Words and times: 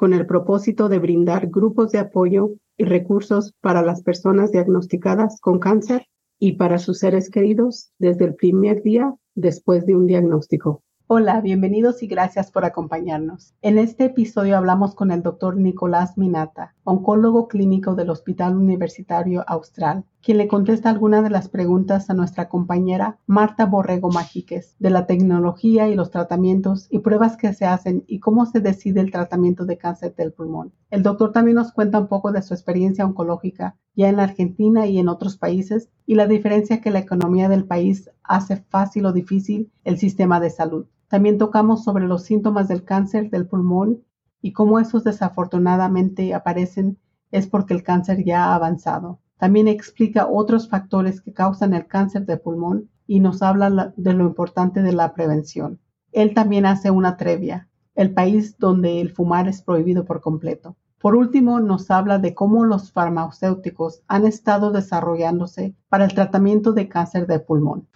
con 0.00 0.14
el 0.14 0.24
propósito 0.24 0.88
de 0.88 0.98
brindar 0.98 1.48
grupos 1.48 1.92
de 1.92 1.98
apoyo 1.98 2.52
y 2.78 2.84
recursos 2.84 3.52
para 3.60 3.82
las 3.82 4.02
personas 4.02 4.50
diagnosticadas 4.50 5.38
con 5.42 5.58
cáncer 5.58 6.06
y 6.38 6.52
para 6.52 6.78
sus 6.78 7.00
seres 7.00 7.28
queridos 7.28 7.92
desde 7.98 8.24
el 8.24 8.34
primer 8.34 8.82
día 8.82 9.14
después 9.34 9.84
de 9.84 9.96
un 9.96 10.06
diagnóstico. 10.06 10.82
Hola, 11.06 11.42
bienvenidos 11.42 12.02
y 12.02 12.06
gracias 12.06 12.50
por 12.50 12.64
acompañarnos. 12.64 13.52
En 13.60 13.76
este 13.76 14.04
episodio 14.04 14.56
hablamos 14.56 14.94
con 14.94 15.10
el 15.10 15.22
doctor 15.22 15.58
Nicolás 15.58 16.16
Minata, 16.16 16.74
oncólogo 16.82 17.46
clínico 17.46 17.94
del 17.94 18.08
Hospital 18.08 18.56
Universitario 18.56 19.44
Austral, 19.46 20.04
quien 20.22 20.36
le 20.36 20.48
contesta 20.48 20.90
algunas 20.90 21.22
de 21.22 21.30
las 21.30 21.48
preguntas 21.48 22.10
a 22.10 22.14
nuestra 22.14 22.48
compañera 22.48 23.18
Marta 23.26 23.64
Borrego 23.64 24.10
Májiques 24.10 24.76
de 24.78 24.90
la 24.90 25.06
tecnología 25.06 25.88
y 25.88 25.94
los 25.94 26.10
tratamientos 26.10 26.86
y 26.90 26.98
pruebas 26.98 27.36
que 27.36 27.54
se 27.54 27.64
hacen 27.64 28.04
y 28.06 28.20
cómo 28.20 28.44
se 28.44 28.60
decide 28.60 29.00
el 29.00 29.10
tratamiento 29.10 29.64
de 29.64 29.78
cáncer 29.78 30.14
del 30.14 30.32
pulmón. 30.32 30.72
El 30.90 31.02
doctor 31.02 31.32
también 31.32 31.54
nos 31.54 31.72
cuenta 31.72 31.98
un 31.98 32.08
poco 32.08 32.32
de 32.32 32.42
su 32.42 32.52
experiencia 32.52 33.06
oncológica 33.06 33.76
ya 33.94 34.08
en 34.08 34.16
la 34.16 34.24
Argentina 34.24 34.86
y 34.86 34.98
en 34.98 35.08
otros 35.08 35.36
países 35.36 35.88
y 36.06 36.14
la 36.16 36.26
diferencia 36.26 36.80
que 36.80 36.90
la 36.90 36.98
economía 36.98 37.48
del 37.48 37.64
país 37.64 38.10
hace 38.22 38.56
fácil 38.56 39.06
o 39.06 39.12
difícil 39.12 39.72
el 39.84 39.98
sistema 39.98 40.38
de 40.38 40.50
salud. 40.50 40.86
También 41.08 41.38
tocamos 41.38 41.82
sobre 41.82 42.06
los 42.06 42.24
síntomas 42.24 42.68
del 42.68 42.84
cáncer 42.84 43.30
del 43.30 43.46
pulmón 43.46 44.04
y 44.42 44.52
cómo 44.52 44.78
esos 44.78 45.02
desafortunadamente 45.02 46.34
aparecen 46.34 46.98
es 47.30 47.46
porque 47.46 47.74
el 47.74 47.82
cáncer 47.82 48.24
ya 48.24 48.44
ha 48.44 48.54
avanzado. 48.54 49.18
También 49.40 49.68
explica 49.68 50.28
otros 50.28 50.68
factores 50.68 51.22
que 51.22 51.32
causan 51.32 51.72
el 51.72 51.86
cáncer 51.86 52.26
de 52.26 52.36
pulmón 52.36 52.90
y 53.06 53.20
nos 53.20 53.40
habla 53.40 53.94
de 53.96 54.12
lo 54.12 54.26
importante 54.26 54.82
de 54.82 54.92
la 54.92 55.14
prevención. 55.14 55.80
Él 56.12 56.34
también 56.34 56.66
hace 56.66 56.90
una 56.90 57.16
trevia, 57.16 57.66
el 57.94 58.12
país 58.12 58.58
donde 58.58 59.00
el 59.00 59.10
fumar 59.10 59.48
es 59.48 59.62
prohibido 59.62 60.04
por 60.04 60.20
completo. 60.20 60.76
Por 61.00 61.16
último, 61.16 61.58
nos 61.58 61.90
habla 61.90 62.18
de 62.18 62.34
cómo 62.34 62.66
los 62.66 62.92
farmacéuticos 62.92 64.02
han 64.08 64.26
estado 64.26 64.72
desarrollándose 64.72 65.74
para 65.88 66.04
el 66.04 66.12
tratamiento 66.12 66.72
de 66.72 66.88
cáncer 66.88 67.26
de 67.26 67.40
pulmón. 67.40 67.88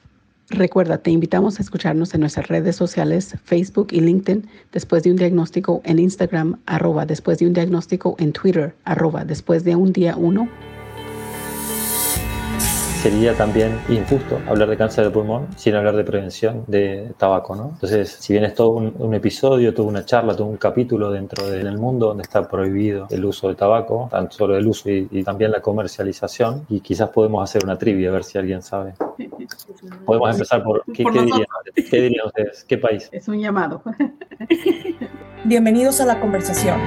Recuerda, 0.48 0.97
te 0.97 1.11
invitamos 1.11 1.59
a 1.59 1.62
escucharnos 1.62 2.15
en 2.15 2.20
nuestras 2.20 2.48
redes 2.48 2.75
sociales, 2.75 3.37
Facebook 3.45 3.89
y 3.91 4.00
LinkedIn, 4.00 4.47
después 4.72 5.03
de 5.03 5.11
un 5.11 5.17
diagnóstico 5.17 5.83
en 5.84 5.98
Instagram, 5.98 6.61
arroba 6.65 7.05
después 7.05 7.39
de 7.39 7.47
un 7.47 7.53
diagnóstico 7.53 8.17
en 8.19 8.33
Twitter, 8.33 8.75
arroba 8.84 9.27
después 9.27 9.62
de 9.65 9.77
un 9.77 9.92
día 9.92 10.17
uno 10.17 10.48
sería 13.05 13.34
también 13.34 13.78
injusto 13.91 14.41
hablar 14.47 14.70
de 14.70 14.78
cáncer 14.78 15.05
de 15.05 15.10
pulmón 15.10 15.47
sin 15.56 15.74
hablar 15.74 15.94
de 15.94 16.05
prevención 16.05 16.64
de 16.66 17.12
tabaco, 17.19 17.55
¿no? 17.55 17.72
Entonces, 17.74 18.08
si 18.08 18.33
bien 18.33 18.47
es 18.47 18.55
todo 18.55 18.70
un, 18.70 19.14
episodio, 19.14 19.74
toda 19.74 19.88
una 19.88 20.06
charla, 20.06 20.34
todo 20.34 20.47
un 20.47 20.56
capítulo 20.56 21.10
dentro 21.10 21.47
del 21.47 21.77
mundo 21.77 22.06
donde 22.06 22.22
está 22.22 22.48
prohibido 22.48 23.06
el 23.10 23.22
uso 23.27 23.48
de 23.48 23.56
tabaco, 23.56 24.08
tanto 24.10 24.34
solo 24.34 24.56
el 24.56 24.66
uso 24.66 24.88
y, 24.88 25.22
también 25.22 25.50
la 25.50 25.60
comercialización, 25.60 26.64
y 26.70 26.80
quizás 26.80 27.10
podemos 27.10 27.44
hacer 27.44 27.62
una 27.62 27.77
trivia 27.77 28.08
a 28.08 28.12
ver 28.12 28.25
si 28.25 28.38
alguien 28.38 28.62
sabe. 28.62 28.94
Podemos 30.06 30.31
empezar 30.31 30.62
por, 30.62 30.82
¿qué, 30.94 31.04
dirían, 31.04 31.47
¿qué 31.75 32.00
dirían 32.00 32.26
ustedes? 32.26 32.64
¿Qué 32.64 32.78
país? 32.78 33.10
Es 33.12 33.28
un 33.28 33.38
llamado. 33.38 33.82
Bienvenidos 35.44 36.00
a 36.00 36.06
la 36.06 36.19
conversación. 36.20 36.81